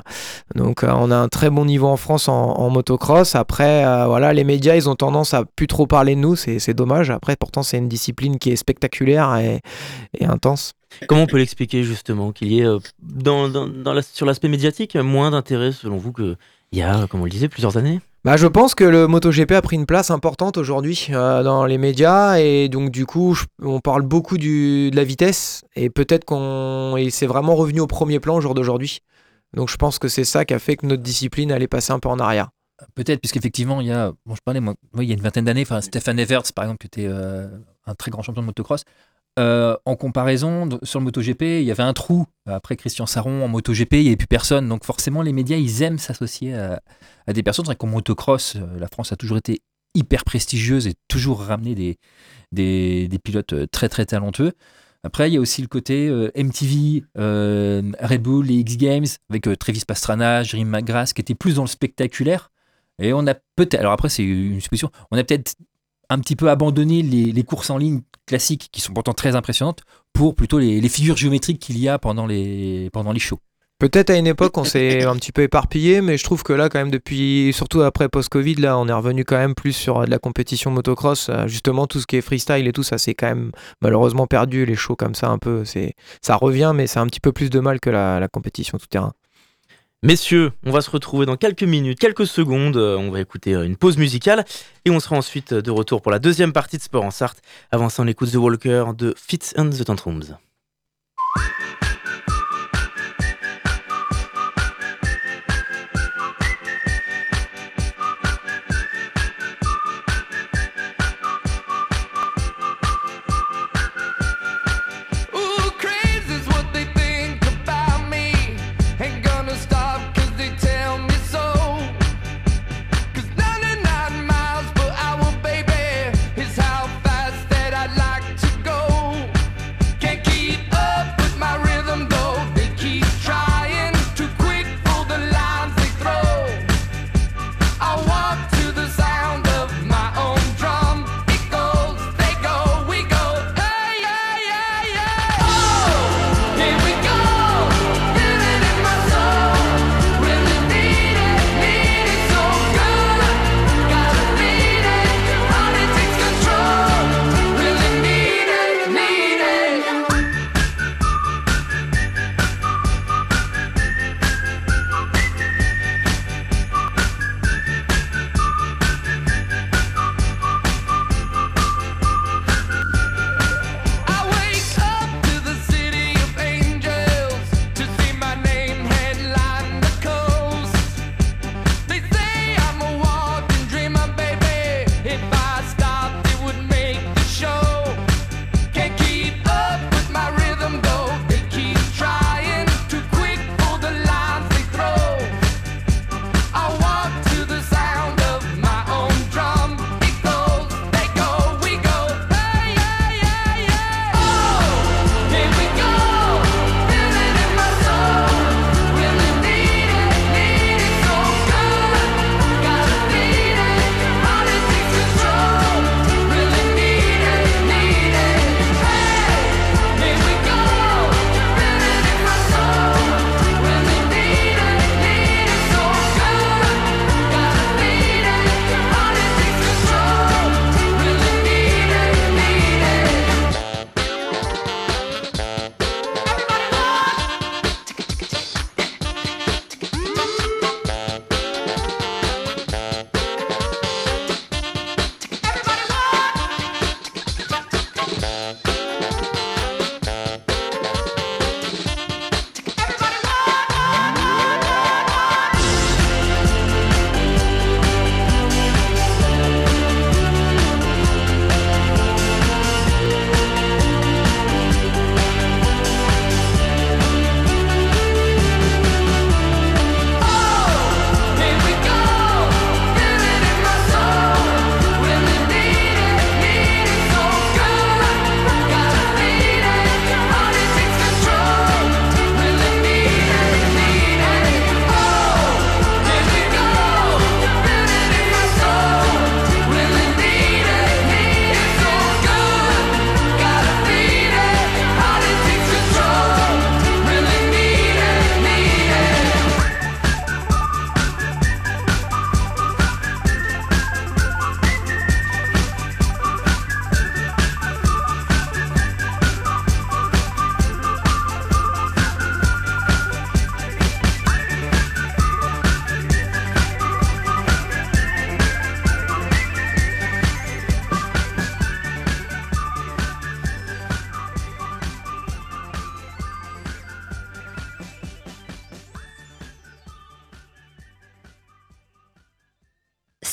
Donc, 0.56 0.82
on 0.82 1.12
a 1.12 1.16
un 1.16 1.28
très 1.28 1.50
bon 1.50 1.64
niveau 1.64 1.86
en 1.86 1.96
France 1.96 2.28
en, 2.28 2.68
motocross. 2.68 3.36
Après, 3.36 3.84
voilà, 4.06 4.32
les 4.32 4.42
médias, 4.42 4.74
ils 4.78 4.88
ont 4.88 4.94
tendance 4.94 5.34
à 5.34 5.44
plus 5.44 5.66
trop 5.66 5.86
parler 5.86 6.14
de 6.14 6.20
nous. 6.20 6.34
C'est 6.36 6.74
dommage. 6.74 7.10
Après, 7.10 7.36
pourtant, 7.36 7.62
c'est 7.62 7.78
une 7.78 7.88
discipline 7.88 8.38
qui 8.38 8.50
est 8.50 8.56
spectaculaire 8.56 9.36
et, 9.36 9.60
et 10.18 10.24
intense. 10.24 10.72
Comment 11.06 11.22
on 11.24 11.26
peut 11.26 11.36
l'expliquer 11.36 11.82
justement 11.84 12.32
qu'il 12.32 12.50
y 12.52 12.60
ait 12.60 12.64
euh, 12.66 12.78
dans, 13.02 13.48
dans- 13.48 13.68
dans 13.68 13.92
la- 13.92 14.02
sur 14.02 14.24
l'aspect 14.24 14.48
médiatique 14.48 14.96
moins 14.96 15.30
d'intérêt 15.30 15.70
selon 15.72 15.98
vous 15.98 16.12
qu'il 16.14 16.36
y 16.72 16.80
a, 16.80 17.06
comme 17.08 17.20
on 17.20 17.24
le 17.24 17.30
disait, 17.30 17.48
plusieurs 17.48 17.76
années? 17.76 18.00
Bah, 18.24 18.36
je 18.36 18.46
pense 18.46 18.74
que 18.74 18.84
le 18.84 19.06
MotoGP 19.06 19.52
a 19.52 19.62
pris 19.62 19.76
une 19.76 19.86
place 19.86 20.10
importante 20.10 20.56
aujourd'hui 20.56 21.06
euh, 21.10 21.42
dans 21.42 21.66
les 21.66 21.78
médias 21.78 22.38
et 22.38 22.68
donc 22.68 22.90
du 22.90 23.06
coup 23.06 23.34
je- 23.34 23.44
on 23.62 23.78
parle 23.80 24.02
beaucoup 24.02 24.38
du, 24.38 24.90
de 24.90 24.96
la 24.96 25.04
vitesse 25.04 25.62
et 25.76 25.88
peut-être 25.88 26.24
qu'on 26.24 26.96
et 26.98 27.10
c'est 27.10 27.26
vraiment 27.28 27.54
revenu 27.54 27.80
au 27.80 27.86
premier 27.86 28.18
plan 28.18 28.36
au 28.36 28.40
jour 28.40 28.54
d'aujourd'hui. 28.54 28.98
Donc 29.56 29.70
je 29.70 29.76
pense 29.76 29.98
que 30.00 30.08
c'est 30.08 30.24
ça 30.24 30.44
qui 30.44 30.52
a 30.52 30.58
fait 30.58 30.76
que 30.76 30.84
notre 30.86 31.02
discipline 31.02 31.52
allait 31.52 31.68
passer 31.68 31.92
un 31.92 32.00
peu 32.00 32.08
en 32.08 32.18
arrière. 32.18 32.48
Peut-être, 32.94 33.20
puisqu'effectivement, 33.20 33.80
il 33.80 33.88
y 33.88 33.92
a, 33.92 34.12
bon, 34.24 34.34
je 34.34 34.40
parlais, 34.44 34.60
moi, 34.60 34.74
il 34.98 35.04
y 35.04 35.10
a 35.10 35.14
une 35.14 35.20
vingtaine 35.20 35.44
d'années, 35.44 35.62
enfin, 35.62 35.80
Stéphane 35.80 36.18
Everts, 36.18 36.52
par 36.54 36.64
exemple, 36.64 36.78
qui 36.78 36.86
était 36.86 37.08
euh, 37.08 37.48
un 37.86 37.94
très 37.94 38.10
grand 38.10 38.22
champion 38.22 38.42
de 38.42 38.46
motocross. 38.46 38.84
Euh, 39.38 39.76
en 39.84 39.94
comparaison, 39.94 40.68
sur 40.82 40.98
le 40.98 41.04
MotoGP, 41.04 41.42
il 41.42 41.62
y 41.62 41.70
avait 41.70 41.82
un 41.82 41.92
trou. 41.92 42.26
Après 42.46 42.76
Christian 42.76 43.06
Saron, 43.06 43.44
en 43.44 43.48
MotoGP, 43.48 43.94
il 43.94 44.02
n'y 44.02 44.06
avait 44.08 44.16
plus 44.16 44.26
personne. 44.26 44.68
Donc 44.68 44.84
forcément, 44.84 45.22
les 45.22 45.32
médias, 45.32 45.56
ils 45.56 45.82
aiment 45.82 45.98
s'associer 45.98 46.54
à, 46.54 46.80
à 47.26 47.32
des 47.32 47.42
personnes. 47.44 47.64
C'est 47.64 47.70
vrai 47.70 47.76
qu'en 47.76 47.86
motocross, 47.86 48.56
euh, 48.56 48.78
la 48.78 48.88
France 48.88 49.12
a 49.12 49.16
toujours 49.16 49.38
été 49.38 49.60
hyper 49.94 50.24
prestigieuse 50.24 50.88
et 50.88 50.94
toujours 51.06 51.42
ramené 51.42 51.74
des, 51.76 51.98
des, 52.50 53.06
des 53.06 53.18
pilotes 53.18 53.52
euh, 53.52 53.66
très, 53.66 53.88
très 53.88 54.06
talentueux. 54.06 54.54
Après, 55.04 55.30
il 55.30 55.34
y 55.34 55.36
a 55.36 55.40
aussi 55.40 55.62
le 55.62 55.68
côté 55.68 56.08
euh, 56.08 56.30
MTV, 56.36 57.04
euh, 57.18 57.82
Red 58.00 58.22
Bull, 58.22 58.46
les 58.46 58.56
X 58.56 58.76
Games, 58.76 59.06
avec 59.30 59.46
euh, 59.46 59.54
Travis 59.54 59.84
Pastrana, 59.86 60.42
Jerry 60.42 60.64
McGrath, 60.64 61.12
qui 61.12 61.20
étaient 61.20 61.36
plus 61.36 61.54
dans 61.54 61.62
le 61.62 61.68
spectaculaire. 61.68 62.50
Et 63.00 63.12
on 63.12 63.26
a 63.26 63.34
peut-être, 63.34 63.74
alors 63.80 63.92
après 63.92 64.08
c'est 64.08 64.24
une 64.24 64.60
supposition, 64.60 64.90
on 65.10 65.18
a 65.18 65.24
peut-être 65.24 65.54
un 66.10 66.18
petit 66.18 66.36
peu 66.36 66.48
abandonné 66.50 67.02
les, 67.02 67.42
courses 67.44 67.70
en 67.70 67.78
ligne 67.78 68.00
classiques 68.26 68.68
qui 68.72 68.80
sont 68.80 68.92
pourtant 68.92 69.12
très 69.12 69.36
impressionnantes 69.36 69.82
pour 70.12 70.34
plutôt 70.34 70.58
les, 70.58 70.80
les 70.80 70.88
figures 70.88 71.16
géométriques 71.16 71.60
qu'il 71.60 71.78
y 71.78 71.88
a 71.88 71.98
pendant 71.98 72.26
les, 72.26 72.88
pendant 72.92 73.12
les 73.12 73.20
shows. 73.20 73.40
Peut-être 73.78 74.10
à 74.10 74.16
une 74.16 74.26
époque 74.26 74.58
on 74.58 74.64
s'est 74.64 75.04
un 75.04 75.14
petit 75.14 75.30
peu 75.30 75.42
éparpillé, 75.42 76.00
mais 76.00 76.18
je 76.18 76.24
trouve 76.24 76.42
que 76.42 76.52
là 76.52 76.68
quand 76.68 76.80
même 76.80 76.90
depuis, 76.90 77.52
surtout 77.52 77.82
après 77.82 78.08
post-Covid, 78.08 78.56
là 78.56 78.76
on 78.76 78.88
est 78.88 78.92
revenu 78.92 79.24
quand 79.24 79.36
même 79.36 79.54
plus 79.54 79.72
sur 79.72 79.98
euh, 79.98 80.04
de 80.04 80.10
la 80.10 80.18
compétition 80.18 80.72
motocross. 80.72 81.28
Euh, 81.28 81.46
Justement 81.46 81.86
tout 81.86 82.00
ce 82.00 82.06
qui 82.08 82.16
est 82.16 82.20
freestyle 82.20 82.66
et 82.66 82.72
tout 82.72 82.82
ça 82.82 82.98
c'est 82.98 83.14
quand 83.14 83.28
même 83.28 83.52
malheureusement 83.80 84.26
perdu 84.26 84.66
les 84.66 84.74
shows 84.74 84.96
comme 84.96 85.14
ça 85.14 85.28
un 85.28 85.38
peu. 85.38 85.64
C'est 85.64 85.94
ça 86.22 86.34
revient 86.34 86.72
mais 86.74 86.88
c'est 86.88 86.98
un 86.98 87.06
petit 87.06 87.20
peu 87.20 87.30
plus 87.30 87.50
de 87.50 87.60
mal 87.60 87.78
que 87.78 87.90
la, 87.90 88.18
la 88.18 88.26
compétition 88.26 88.78
tout 88.78 88.88
terrain. 88.88 89.12
Messieurs, 90.04 90.52
on 90.64 90.70
va 90.70 90.80
se 90.80 90.90
retrouver 90.90 91.26
dans 91.26 91.36
quelques 91.36 91.64
minutes, 91.64 91.98
quelques 91.98 92.26
secondes. 92.28 92.76
euh, 92.76 92.96
On 92.96 93.10
va 93.10 93.20
écouter 93.20 93.54
euh, 93.54 93.64
une 93.64 93.76
pause 93.76 93.98
musicale 93.98 94.44
et 94.84 94.90
on 94.90 95.00
sera 95.00 95.16
ensuite 95.16 95.54
euh, 95.54 95.60
de 95.60 95.72
retour 95.72 96.02
pour 96.02 96.12
la 96.12 96.20
deuxième 96.20 96.52
partie 96.52 96.76
de 96.76 96.82
Sport 96.82 97.02
en 97.02 97.10
Sarthe. 97.10 97.42
Avant 97.72 97.88
ça, 97.88 98.04
on 98.04 98.06
écoute 98.06 98.30
The 98.30 98.36
Walker 98.36 98.84
de 98.96 99.12
Fits 99.16 99.54
and 99.56 99.70
the 99.70 99.84
Tantrums. 99.84 100.36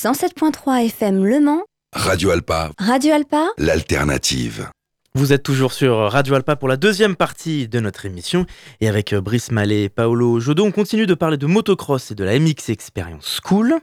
107.3 0.09 0.85
FM 0.85 1.25
Le 1.25 1.39
Mans, 1.39 1.63
Radio 1.91 2.29
Alpa, 2.29 2.69
Radio 2.77 3.11
Alpa, 3.15 3.47
l'alternative. 3.57 4.69
Vous 5.15 5.33
êtes 5.33 5.41
toujours 5.41 5.73
sur 5.73 5.97
Radio 6.11 6.35
Alpa 6.35 6.55
pour 6.55 6.67
la 6.67 6.77
deuxième 6.77 7.15
partie 7.15 7.67
de 7.67 7.79
notre 7.79 8.05
émission. 8.05 8.45
Et 8.81 8.87
avec 8.87 9.13
euh, 9.13 9.21
Brice 9.21 9.49
Mallet 9.49 9.85
et 9.85 9.89
Paolo 9.89 10.39
Jodo, 10.39 10.63
on 10.63 10.71
continue 10.71 11.07
de 11.07 11.15
parler 11.15 11.37
de 11.37 11.47
motocross 11.47 12.11
et 12.11 12.13
de 12.13 12.23
la 12.23 12.37
MX 12.37 12.69
Experience 12.69 13.41
School. 13.43 13.79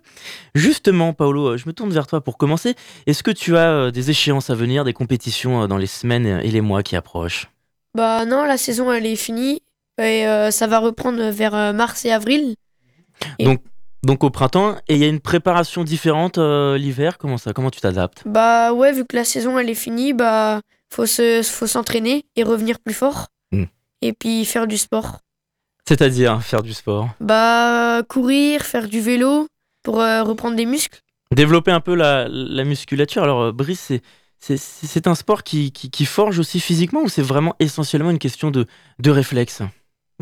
Justement, 0.55 1.13
Paolo, 1.13 1.49
euh, 1.49 1.57
je 1.57 1.67
me 1.67 1.73
tourne 1.73 1.91
vers 1.91 2.07
toi 2.07 2.21
pour 2.21 2.39
commencer. 2.39 2.77
Est-ce 3.09 3.25
que 3.25 3.33
tu 3.33 3.57
as 3.57 3.73
euh, 3.73 3.91
des 3.91 4.11
échéances 4.11 4.49
à 4.49 4.55
venir, 4.55 4.85
des 4.85 4.93
compétitions 4.93 5.67
dans 5.67 5.77
les 5.77 5.89
semaines 5.89 6.27
et 6.45 6.53
les 6.53 6.61
mois 6.61 6.85
qui 6.85 6.95
approchent? 6.95 7.51
Bah 7.97 8.27
non, 8.27 8.45
la 8.45 8.59
saison 8.59 8.93
elle 8.93 9.07
est 9.07 9.17
finie 9.17 9.61
et 10.01 10.25
euh, 10.29 10.53
ça 10.53 10.69
va 10.69 10.79
reprendre 10.79 11.31
vers 11.31 11.75
mars 11.75 12.05
et 12.05 12.13
avril. 12.13 12.55
Et- 13.41 13.45
Donc, 13.47 13.61
donc 14.03 14.25
au 14.25 14.31
printemps, 14.31 14.77
et 14.89 14.95
il 14.95 14.99
y 14.99 15.05
a 15.05 15.09
une 15.09 15.21
préparation 15.21 15.85
différente 15.85 16.39
euh, 16.39 16.77
l'hiver. 16.77 17.19
Comment 17.19 17.39
ça 17.39 17.53
Comment 17.53 17.71
tu 17.71 17.81
t'adaptes? 17.81 18.23
Bah 18.27 18.73
ouais, 18.73 18.93
vu 18.93 19.05
que 19.05 19.17
la 19.17 19.25
saison 19.25 19.59
elle 19.59 19.71
est 19.71 19.75
finie, 19.75 20.13
bah 20.13 20.61
faut 20.93 21.07
se 21.07 21.43
faut 21.43 21.67
s'entraîner 21.67 22.25
et 22.37 22.43
revenir 22.43 22.79
plus 22.81 22.95
fort. 22.95 23.29
Hmm. 23.53 23.65
Et 24.01 24.13
puis 24.13 24.45
faire 24.45 24.67
du 24.67 24.79
sport. 24.79 25.19
C'est-à-dire 25.89 26.43
faire 26.43 26.63
du 26.63 26.73
sport? 26.73 27.09
Bah 27.21 28.03
courir, 28.09 28.63
faire 28.63 28.89
du 28.89 29.01
vélo 29.01 29.47
pour 29.83 30.01
euh, 30.01 30.23
reprendre 30.23 30.57
des 30.57 30.67
muscles. 30.67 31.01
Développer 31.33 31.71
un 31.71 31.81
peu 31.81 31.95
la, 31.95 32.29
la 32.29 32.65
musculature. 32.65 33.23
Alors, 33.23 33.41
euh, 33.41 33.53
Brice, 33.53 33.81
c'est, 33.81 34.03
c'est, 34.39 34.59
c'est 34.59 35.07
un 35.07 35.15
sport 35.15 35.43
qui, 35.43 35.73
qui, 35.73 35.91
qui 35.91 36.05
forge 36.05 36.39
aussi 36.39 36.61
physiquement 36.61 37.01
ou 37.03 37.09
c'est 37.09 37.23
vraiment 37.23 37.55
essentiellement 37.59 38.11
une 38.11 38.19
question 38.19 38.51
de, 38.51 38.67
de 38.99 39.11
réflexe? 39.11 39.63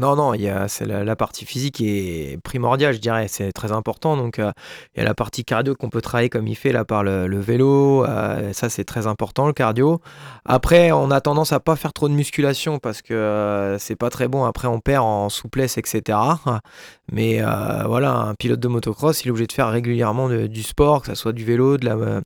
Non, 0.00 0.16
non, 0.16 0.32
il 0.32 0.40
y 0.40 0.48
a, 0.48 0.66
la, 0.86 1.14
partie 1.14 1.44
physique 1.44 1.82
est 1.82 2.38
primordiale, 2.42 2.94
je 2.94 3.00
dirais. 3.00 3.28
C'est 3.28 3.52
très 3.52 3.70
important. 3.70 4.16
Donc, 4.16 4.38
euh, 4.38 4.50
il 4.94 5.00
y 5.00 5.02
a 5.02 5.04
la 5.04 5.12
partie 5.12 5.44
cardio 5.44 5.74
qu'on 5.74 5.90
peut 5.90 6.00
travailler 6.00 6.30
comme 6.30 6.48
il 6.48 6.54
fait 6.54 6.72
là 6.72 6.86
par 6.86 7.04
le, 7.04 7.38
vélo. 7.38 8.06
euh, 8.06 8.54
ça, 8.54 8.70
c'est 8.70 8.84
très 8.84 9.06
important, 9.06 9.46
le 9.46 9.52
cardio. 9.52 10.00
Après, 10.46 10.90
on 10.90 11.10
a 11.10 11.20
tendance 11.20 11.52
à 11.52 11.60
pas 11.60 11.76
faire 11.76 11.92
trop 11.92 12.08
de 12.08 12.14
musculation 12.14 12.78
parce 12.78 13.02
que 13.02 13.12
euh, 13.12 13.78
c'est 13.78 13.94
pas 13.94 14.08
très 14.08 14.26
bon. 14.26 14.44
Après, 14.46 14.68
on 14.68 14.80
perd 14.80 15.04
en 15.04 15.28
souplesse, 15.28 15.76
etc. 15.76 16.18
Mais 17.12 17.42
euh, 17.42 17.84
voilà, 17.86 18.14
un 18.14 18.34
pilote 18.34 18.60
de 18.60 18.68
motocross, 18.68 19.22
il 19.24 19.28
est 19.28 19.30
obligé 19.32 19.48
de 19.48 19.52
faire 19.52 19.68
régulièrement 19.68 20.30
du 20.30 20.62
sport, 20.62 21.02
que 21.02 21.08
ce 21.08 21.14
soit 21.14 21.32
du 21.34 21.44
vélo, 21.44 21.76
de 21.76 21.84
la, 21.84 21.96
de 21.96 22.22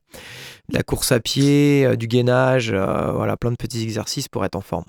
la 0.71 0.83
course 0.85 1.11
à 1.11 1.19
pied, 1.19 1.97
du 1.97 2.07
gainage. 2.07 2.73
voilà, 2.73 3.37
plein 3.37 3.51
de 3.51 3.57
petits 3.57 3.83
exercices 3.83 4.29
pour 4.29 4.45
être 4.45 4.55
en 4.55 4.61
forme. 4.61 4.85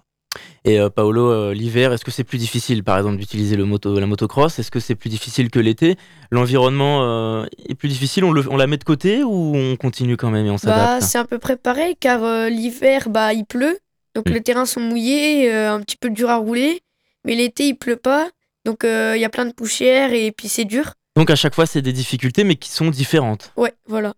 Et 0.64 0.80
euh, 0.80 0.90
Paolo, 0.90 1.30
euh, 1.32 1.54
l'hiver, 1.54 1.94
est-ce 1.94 2.04
que 2.06 2.12
c'est 2.12 2.24
plus 2.24 2.38
difficile, 2.38 2.84
par 2.84 2.98
exemple, 2.98 3.18
d'utiliser 3.18 3.56
le 3.56 3.66
moto, 3.66 4.00
la 4.00 4.06
motocross? 4.08 4.58
Est-ce 4.60 4.72
que 4.72 4.80
c'est 4.80 4.96
plus 4.96 5.10
difficile 5.10 5.50
que 5.50 5.60
l'été? 5.60 5.96
L'environnement 6.32 7.04
euh, 7.04 7.46
est 7.70 7.76
plus 7.76 7.90
difficile 7.90 8.24
on, 8.24 8.32
le- 8.32 8.50
on 8.52 8.58
la 8.58 8.68
met 8.68 8.78
de 8.78 8.84
côté 8.84 9.24
ou 9.24 9.54
on 9.56 9.76
continue 9.76 10.18
quand 10.18 10.32
même 10.32 10.46
et 10.46 10.50
on 10.50 10.56
Bah 10.56 10.60
s'adapte? 10.60 11.04
c'est 11.04 11.18
un 11.18 11.26
peu 11.26 11.40
près 11.40 11.56
pareil 11.58 11.96
car 12.00 12.50
l'hiver 12.50 13.10
bah 13.10 13.34
il 13.34 13.46
pleut. 13.46 13.78
Donc 14.16 14.30
Hmm. 14.30 14.34
les 14.34 14.42
terrains 14.42 14.66
sont 14.66 14.80
mouillés, 14.80 15.52
un 15.52 15.82
petit 15.82 15.98
peu 15.98 16.10
dur 16.10 16.30
à 16.30 16.38
rouler. 16.38 16.82
Mais 17.26 17.36
l'été 17.36 17.68
il 17.68 17.76
pleut 17.76 17.98
pas. 17.98 18.30
Donc 18.66 18.80
il 18.84 19.20
y 19.20 19.26
a 19.26 19.30
plein 19.30 19.46
de 19.46 19.54
poussière 19.54 20.14
et 20.14 20.32
puis 20.32 20.48
c'est 20.48 20.66
dur. 20.66 20.94
Donc 21.16 21.30
à 21.30 21.36
chaque 21.36 21.56
fois, 21.56 21.66
c'est 21.66 21.82
des 21.82 21.94
difficultés, 21.94 22.44
mais 22.44 22.56
qui 22.56 22.70
sont 22.70 22.90
différentes. 22.90 23.54
Ouais, 23.56 23.74
voilà. 23.88 24.14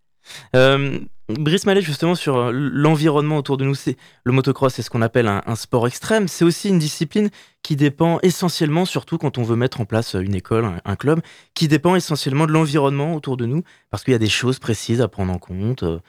Euh, 0.56 1.00
Brice 1.30 1.66
Mallet, 1.66 1.82
justement, 1.82 2.16
sur 2.16 2.38
euh, 2.38 2.52
l'environnement 2.54 3.38
autour 3.38 3.58
de 3.58 3.66
nous, 3.66 3.76
c'est 3.76 3.98
le 4.24 4.32
motocross, 4.32 4.74
c'est 4.74 4.82
ce 4.82 4.90
qu'on 4.90 5.02
appelle 5.02 5.28
un, 5.28 5.56
sport 5.56 5.86
extrême. 5.86 6.30
C'est 6.30 6.46
aussi 6.46 6.70
une 6.70 6.80
discipline 6.80 7.30
qui 7.64 7.76
dépend 7.76 8.20
essentiellement, 8.22 8.86
surtout 8.86 9.18
quand 9.18 9.38
on 9.38 9.44
veut 9.44 9.58
mettre 9.58 9.82
en 9.82 9.86
place 9.86 10.14
une 10.14 10.36
école, 10.36 10.72
un, 10.86 10.96
club, 10.96 11.20
qui 11.54 11.68
dépend 11.68 11.96
essentiellement 11.96 12.46
de 12.48 12.54
l'environnement 12.54 13.14
autour 13.14 13.36
de 13.36 13.46
nous, 13.46 13.64
parce 13.90 14.06
qu'il 14.06 14.14
y 14.14 14.16
a 14.16 14.20
des 14.20 14.30
choses 14.30 14.60
précises 14.60 15.02
à 15.02 15.10
prendre 15.10 15.34
en 15.34 15.38
compte, 15.38 15.84
euh, 15.84 16.00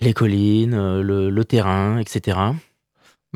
les 0.00 0.12
collines, 0.12 0.74
euh, 0.74 1.02
le 1.02 1.44
terrain, 1.46 1.98
etc. 1.98 2.36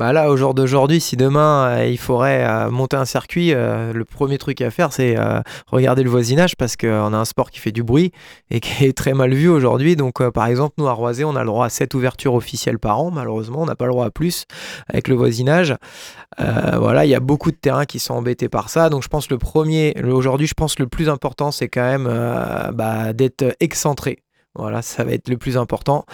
Bah 0.01 0.13
là, 0.13 0.31
au 0.31 0.35
jour 0.35 0.55
d'aujourd'hui, 0.55 0.99
si 0.99 1.15
demain 1.15 1.77
euh, 1.77 1.85
il 1.85 1.99
faudrait 1.99 2.43
euh, 2.43 2.71
monter 2.71 2.97
un 2.97 3.05
circuit, 3.05 3.53
euh, 3.53 3.93
le 3.93 4.03
premier 4.03 4.39
truc 4.39 4.59
à 4.61 4.71
faire, 4.71 4.91
c'est 4.91 5.15
regarder 5.67 6.01
le 6.01 6.09
voisinage 6.09 6.55
parce 6.55 6.75
qu'on 6.75 7.13
a 7.13 7.17
un 7.17 7.23
sport 7.23 7.51
qui 7.51 7.59
fait 7.59 7.71
du 7.71 7.83
bruit 7.83 8.11
et 8.49 8.61
qui 8.61 8.85
est 8.85 8.97
très 8.97 9.13
mal 9.13 9.31
vu 9.31 9.47
aujourd'hui. 9.47 9.95
Donc, 9.95 10.27
par 10.31 10.47
exemple, 10.47 10.73
nous 10.79 10.87
à 10.87 10.93
Roisé, 10.93 11.23
on 11.23 11.35
a 11.35 11.41
le 11.41 11.45
droit 11.45 11.67
à 11.67 11.69
7 11.69 11.93
ouvertures 11.93 12.33
officielles 12.33 12.79
par 12.79 12.99
an. 12.99 13.11
Malheureusement, 13.11 13.61
on 13.61 13.65
n'a 13.67 13.75
pas 13.75 13.85
le 13.85 13.91
droit 13.91 14.07
à 14.07 14.09
plus 14.09 14.45
avec 14.87 15.07
le 15.07 15.13
voisinage. 15.13 15.75
Voilà, 16.39 17.05
il 17.05 17.09
y 17.09 17.15
a 17.15 17.19
beaucoup 17.19 17.51
de 17.51 17.57
terrains 17.57 17.85
qui 17.85 17.99
sont 17.99 18.15
embêtés 18.15 18.49
par 18.49 18.69
ça. 18.69 18.89
Donc, 18.89 19.03
je 19.03 19.07
pense 19.07 19.29
le 19.29 19.37
premier, 19.37 19.93
aujourd'hui, 20.03 20.47
je 20.47 20.55
pense 20.55 20.79
le 20.79 20.87
plus 20.87 21.09
important, 21.09 21.51
c'est 21.51 21.67
quand 21.67 21.83
même 21.83 22.09
bah, 22.73 23.13
d'être 23.13 23.55
excentré. 23.59 24.17
Voilà, 24.55 24.81
ça 24.81 25.05
va 25.05 25.13
être 25.13 25.29
le 25.29 25.37
plus 25.37 25.57
important. 25.57 26.05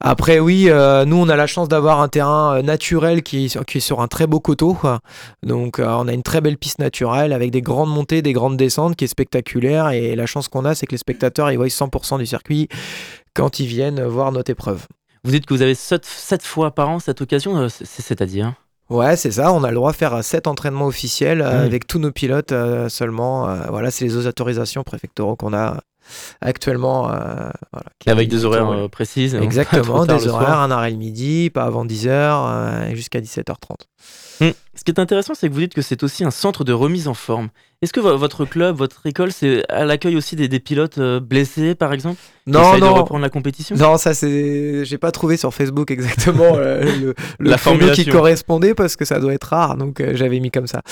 Après, 0.00 0.40
oui, 0.40 0.66
euh, 0.68 1.06
nous, 1.06 1.16
on 1.16 1.28
a 1.30 1.36
la 1.36 1.46
chance 1.46 1.68
d'avoir 1.68 2.00
un 2.02 2.08
terrain 2.08 2.56
euh, 2.58 2.62
naturel 2.62 3.22
qui, 3.22 3.46
est 3.46 3.48
sur- 3.48 3.64
qui 3.64 3.78
est 3.78 3.80
sur 3.80 4.02
un 4.02 4.08
très 4.08 4.26
beau 4.26 4.40
coteau. 4.40 4.74
quoi. 4.74 5.00
Donc, 5.42 5.78
euh, 5.78 5.86
on 5.88 6.06
a 6.06 6.12
une 6.12 6.22
très 6.22 6.42
belle 6.42 6.58
piste 6.58 6.80
naturelle 6.80 7.32
avec 7.32 7.50
des 7.50 7.62
grandes 7.62 7.88
montées, 7.88 8.20
des 8.20 8.34
grandes 8.34 8.58
descentes 8.58 8.94
qui 8.94 9.04
est 9.04 9.08
spectaculaire. 9.08 9.88
Et 9.88 10.14
la 10.16 10.26
chance 10.26 10.48
qu'on 10.48 10.66
a, 10.66 10.74
c'est 10.74 10.84
que 10.86 10.92
les 10.92 10.98
spectateurs, 10.98 11.50
ils 11.50 11.56
voient 11.56 11.66
100% 11.70 12.18
du 12.18 12.26
circuit 12.26 12.68
quand 13.34 13.58
ils 13.58 13.66
viennent 13.66 14.02
voir 14.04 14.32
notre 14.32 14.50
épreuve. 14.50 14.86
Vous 15.24 15.30
dites 15.30 15.46
que 15.46 15.54
vous 15.54 15.62
avez 15.62 15.74
7, 15.74 16.06
fois 16.42 16.70
par 16.72 16.90
an 16.90 16.98
cette 16.98 17.22
occasion, 17.22 17.68
c'est- 17.70 17.86
c'est-à-dire? 17.86 18.52
Ouais, 18.90 19.16
c'est 19.16 19.32
ça. 19.32 19.52
On 19.52 19.64
a 19.64 19.68
le 19.70 19.74
droit 19.74 19.92
de 19.92 19.96
faire 19.96 20.22
7 20.22 20.46
entraînements 20.46 20.86
officiels 20.86 21.40
euh, 21.42 21.62
Mm. 21.62 21.66
avec 21.66 21.86
tous 21.86 21.98
nos 21.98 22.12
pilotes 22.12 22.52
seulement. 22.88 23.46
Voilà, 23.70 23.90
c'est 23.90 24.04
les 24.04 24.26
autorisations 24.26 24.82
préfectoraux 24.82 25.36
qu'on 25.36 25.54
a 25.54 25.80
actuellement. 26.40 27.10
euh, 27.10 27.14
voilà, 27.72 27.86
qui- 27.98 28.10
Avec 28.10 28.28
des 28.28 28.44
horaires 28.44 28.70
euh, 28.70 28.88
précises 28.88 29.34
hein, 29.34 29.40
Exactement, 29.42 30.06
des 30.06 30.28
horaires, 30.28 30.58
un 30.58 30.70
arrêt 30.70 30.90
le 30.90 30.96
midi, 30.96 31.50
pas 31.50 31.64
avant 31.64 31.84
10h 31.84 32.94
jusqu'à 32.94 33.20
17h30. 33.20 33.54
Hmm. 34.40 34.50
Ce 34.76 34.84
qui 34.84 34.92
est 34.92 35.00
intéressant, 35.00 35.34
c'est 35.34 35.48
que 35.48 35.54
vous 35.54 35.58
dites 35.60 35.74
que 35.74 35.82
c'est 35.82 36.04
aussi 36.04 36.22
un 36.24 36.30
centre 36.30 36.62
de 36.62 36.72
remise 36.72 37.08
en 37.08 37.14
forme. 37.14 37.48
Est-ce 37.82 37.92
que 37.92 37.98
vo- 37.98 38.16
votre 38.16 38.44
club, 38.44 38.76
votre 38.76 39.04
école, 39.06 39.32
c'est 39.32 39.64
à 39.68 39.84
l'accueil 39.84 40.14
aussi 40.16 40.36
des, 40.36 40.46
des 40.46 40.60
pilotes 40.60 40.98
euh, 40.98 41.18
blessés, 41.18 41.74
par 41.74 41.92
exemple? 41.92 42.20
Qui 42.46 42.52
Non, 42.52 42.74
de 42.76 42.80
non. 42.80 42.94
reprendre 42.94 43.20
la 43.22 43.30
compétition? 43.30 43.74
Non, 43.76 43.96
ça 43.98 44.14
c'est. 44.14 44.84
J'ai 44.84 44.98
pas 44.98 45.10
trouvé 45.10 45.36
sur 45.36 45.52
Facebook 45.52 45.90
exactement 45.90 46.54
euh, 46.54 46.84
le, 46.84 47.14
le 47.40 47.50
La 47.50 47.56
pseudo 47.56 47.90
qui 47.90 48.06
correspondait 48.06 48.74
parce 48.74 48.94
que 48.94 49.04
ça 49.04 49.18
doit 49.18 49.34
être 49.34 49.44
rare, 49.48 49.76
donc 49.76 50.00
euh, 50.00 50.12
j'avais 50.14 50.38
mis 50.38 50.52
comme 50.52 50.68
ça. 50.68 50.82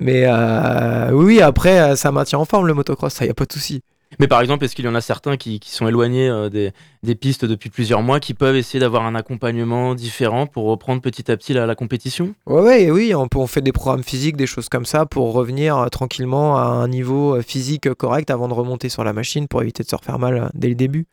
Mais 0.00 0.24
euh, 0.26 1.10
oui, 1.12 1.42
après, 1.42 1.78
euh, 1.80 1.96
ça 1.96 2.10
maintient 2.12 2.38
en 2.38 2.46
forme 2.46 2.66
le 2.66 2.72
motocross, 2.74 3.12
ça 3.12 3.26
y 3.26 3.30
a 3.30 3.34
pas 3.34 3.44
de 3.44 3.52
souci. 3.52 3.82
Mais 4.18 4.28
par 4.28 4.40
exemple, 4.40 4.64
est-ce 4.64 4.74
qu'il 4.74 4.84
y 4.84 4.88
en 4.88 4.94
a 4.94 5.00
certains 5.00 5.36
qui, 5.36 5.60
qui 5.60 5.70
sont 5.70 5.88
éloignés 5.88 6.28
euh, 6.28 6.48
des, 6.48 6.72
des 7.02 7.14
pistes 7.14 7.44
depuis 7.44 7.70
plusieurs 7.70 8.02
mois, 8.02 8.20
qui 8.20 8.34
peuvent 8.34 8.56
essayer 8.56 8.80
d'avoir 8.80 9.04
un 9.04 9.14
accompagnement 9.14 9.94
différent 9.94 10.46
pour 10.46 10.64
reprendre 10.64 11.00
petit 11.02 11.30
à 11.30 11.36
petit 11.36 11.52
la, 11.52 11.66
la 11.66 11.74
compétition? 11.74 12.34
Ouais, 12.46 12.60
ouais, 12.62 12.90
oui, 12.90 13.14
on, 13.14 13.28
peut- 13.28 13.38
on 13.38 13.46
fait 13.46 13.60
des 13.62 13.72
programmes 13.72 14.04
physiques, 14.04 14.36
des 14.36 14.46
choses 14.46 14.68
comme 14.68 14.84
ça 14.86 15.06
pour 15.06 15.32
revenir 15.32 15.78
euh, 15.78 15.88
tranquillement 15.88 16.56
à 16.56 16.62
un 16.62 16.88
niveau 16.88 17.36
euh, 17.36 17.42
physique 17.42 17.92
correct 17.94 18.30
avant 18.30 18.48
de 18.48 18.54
remonter 18.54 18.88
sur 18.88 19.04
la 19.04 19.12
machine 19.12 19.48
pour 19.48 19.62
éviter 19.62 19.82
de 19.82 19.88
se 19.88 19.96
refaire 19.96 20.18
mal 20.18 20.50
dès 20.54 20.68
le 20.68 20.74
début. 20.74 21.06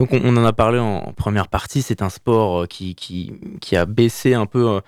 Donc 0.00 0.12
on, 0.12 0.20
on 0.22 0.36
en 0.36 0.44
a 0.44 0.52
parlé 0.52 0.78
en, 0.78 0.98
en 1.08 1.12
première 1.12 1.48
partie, 1.48 1.82
c'est 1.82 2.02
un 2.02 2.08
sport 2.08 2.68
qui, 2.68 2.94
qui, 2.94 3.32
qui 3.60 3.76
a 3.76 3.84
baissé 3.84 4.34
un 4.34 4.46
peu 4.46 4.80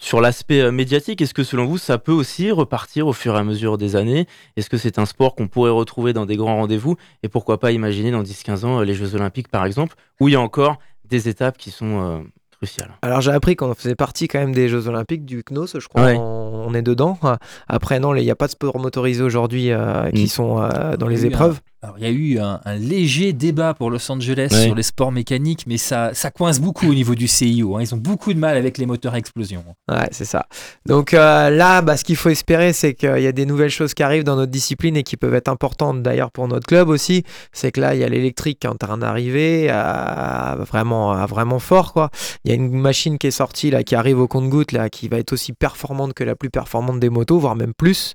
sur 0.00 0.20
l'aspect 0.20 0.60
euh, 0.60 0.70
médiatique. 0.72 1.20
Est-ce 1.22 1.34
que 1.34 1.42
selon 1.44 1.64
vous, 1.66 1.78
ça 1.78 1.98
peut 1.98 2.12
aussi 2.12 2.50
repartir 2.50 3.06
au 3.06 3.12
fur 3.12 3.34
et 3.34 3.38
à 3.38 3.44
mesure 3.44 3.78
des 3.78 3.96
années? 3.96 4.26
Est-ce 4.56 4.68
que 4.70 4.76
c'est 4.76 4.98
un 4.98 5.06
sport 5.06 5.34
qu'on 5.34 5.48
pourrait 5.48 5.70
retrouver 5.70 6.12
dans 6.12 6.26
des 6.26 6.36
grands 6.36 6.56
rendez-vous? 6.56 6.96
Et 7.22 7.28
pourquoi 7.28 7.58
pas 7.58 7.72
imaginer 7.72 8.10
dans 8.10 8.22
10-15 8.22 8.64
ans 8.64 8.80
euh, 8.80 8.84
les 8.84 8.94
Jeux 8.94 9.14
Olympiques 9.14 9.48
par 9.48 9.64
exemple, 9.64 9.94
où 10.20 10.28
il 10.28 10.32
y 10.32 10.36
a 10.36 10.40
encore 10.40 10.78
des 11.08 11.28
étapes 11.28 11.56
qui 11.56 11.70
sont 11.70 12.00
euh, 12.02 12.18
cruciales? 12.50 12.90
Alors 13.02 13.20
j'ai 13.22 13.30
appris 13.32 13.56
qu'on 13.56 13.74
faisait 13.74 13.94
partie 13.94 14.28
quand 14.28 14.38
même 14.40 14.54
des 14.54 14.68
Jeux 14.68 14.88
Olympiques 14.88 15.24
du 15.24 15.42
CNOS, 15.42 15.78
je 15.80 15.88
crois, 15.88 16.02
Ouais. 16.04 16.16
on, 16.18 16.66
on 16.68 16.74
est 16.74 16.82
dedans. 16.82 17.18
Après 17.66 17.98
non, 17.98 18.14
il 18.14 18.22
n'y 18.24 18.30
a 18.30 18.36
pas 18.36 18.46
de 18.46 18.52
sport 18.52 18.78
motorisé 18.78 19.22
aujourd'hui 19.22 19.70
euh, 19.72 20.10
qui 20.10 20.24
Mm. 20.24 20.28
sont 20.28 20.60
euh, 20.62 20.96
dans 20.96 21.08
les 21.08 21.24
eu 21.24 21.28
épreuves. 21.28 21.60
Alors, 21.80 21.96
il 21.98 22.02
y 22.04 22.06
a 22.06 22.10
eu 22.10 22.38
un, 22.40 22.60
un 22.64 22.74
léger 22.74 23.32
débat 23.32 23.72
pour 23.72 23.88
Los 23.90 24.10
Angeles 24.10 24.48
sur 24.50 24.74
les 24.74 24.82
sports 24.82 25.12
mécaniques, 25.12 25.64
mais 25.68 25.76
ça, 25.76 26.10
ça 26.12 26.32
coince 26.32 26.58
beaucoup 26.58 26.90
au 26.90 26.94
niveau 26.94 27.14
du 27.14 27.28
CIO. 27.28 27.76
hein. 27.76 27.82
Ils 27.82 27.94
ont 27.94 27.98
beaucoup 27.98 28.34
de 28.34 28.38
mal 28.40 28.56
avec 28.56 28.78
les 28.78 28.86
moteurs 28.86 29.14
à 29.14 29.18
explosion. 29.18 29.62
Ouais, 29.88 30.08
c'est 30.10 30.24
ça. 30.24 30.46
Donc 30.86 31.14
euh, 31.14 31.50
là, 31.50 31.80
bah, 31.82 31.96
ce 31.96 32.02
qu'il 32.02 32.16
faut 32.16 32.30
espérer, 32.30 32.72
c'est 32.72 32.94
qu'il 32.94 33.20
y 33.20 33.28
a 33.28 33.32
des 33.32 33.46
nouvelles 33.46 33.70
choses 33.70 33.94
qui 33.94 34.02
arrivent 34.02 34.24
dans 34.24 34.34
notre 34.34 34.50
discipline 34.50 34.96
et 34.96 35.04
qui 35.04 35.16
peuvent 35.16 35.36
être 35.36 35.46
importantes 35.46 36.02
d'ailleurs 36.02 36.32
pour 36.32 36.48
notre 36.48 36.66
club 36.66 36.88
aussi. 36.88 37.22
C'est 37.52 37.70
que 37.70 37.80
là, 37.80 37.94
il 37.94 38.00
y 38.00 38.04
a 38.04 38.08
l'électrique 38.08 38.58
qui 38.58 38.66
est 38.66 38.70
en 38.70 38.74
train 38.74 38.98
d'arriver 38.98 39.70
à, 39.70 40.56
vraiment, 40.58 41.12
à 41.12 41.26
vraiment 41.26 41.60
fort. 41.60 41.92
Quoi. 41.92 42.10
Il 42.44 42.48
y 42.50 42.52
a 42.52 42.56
une 42.56 42.72
machine 42.72 43.18
qui 43.18 43.28
est 43.28 43.30
sortie 43.30 43.70
là, 43.70 43.84
qui 43.84 43.94
arrive 43.94 44.18
au 44.18 44.26
compte-goutte 44.26 44.72
là, 44.72 44.88
qui 44.90 45.06
va 45.06 45.18
être 45.18 45.32
aussi 45.32 45.52
performante 45.52 46.12
que 46.14 46.24
la 46.24 46.34
plus 46.34 46.50
performante 46.50 46.98
des 46.98 47.08
motos, 47.08 47.38
voire 47.38 47.54
même 47.54 47.72
plus. 47.72 48.14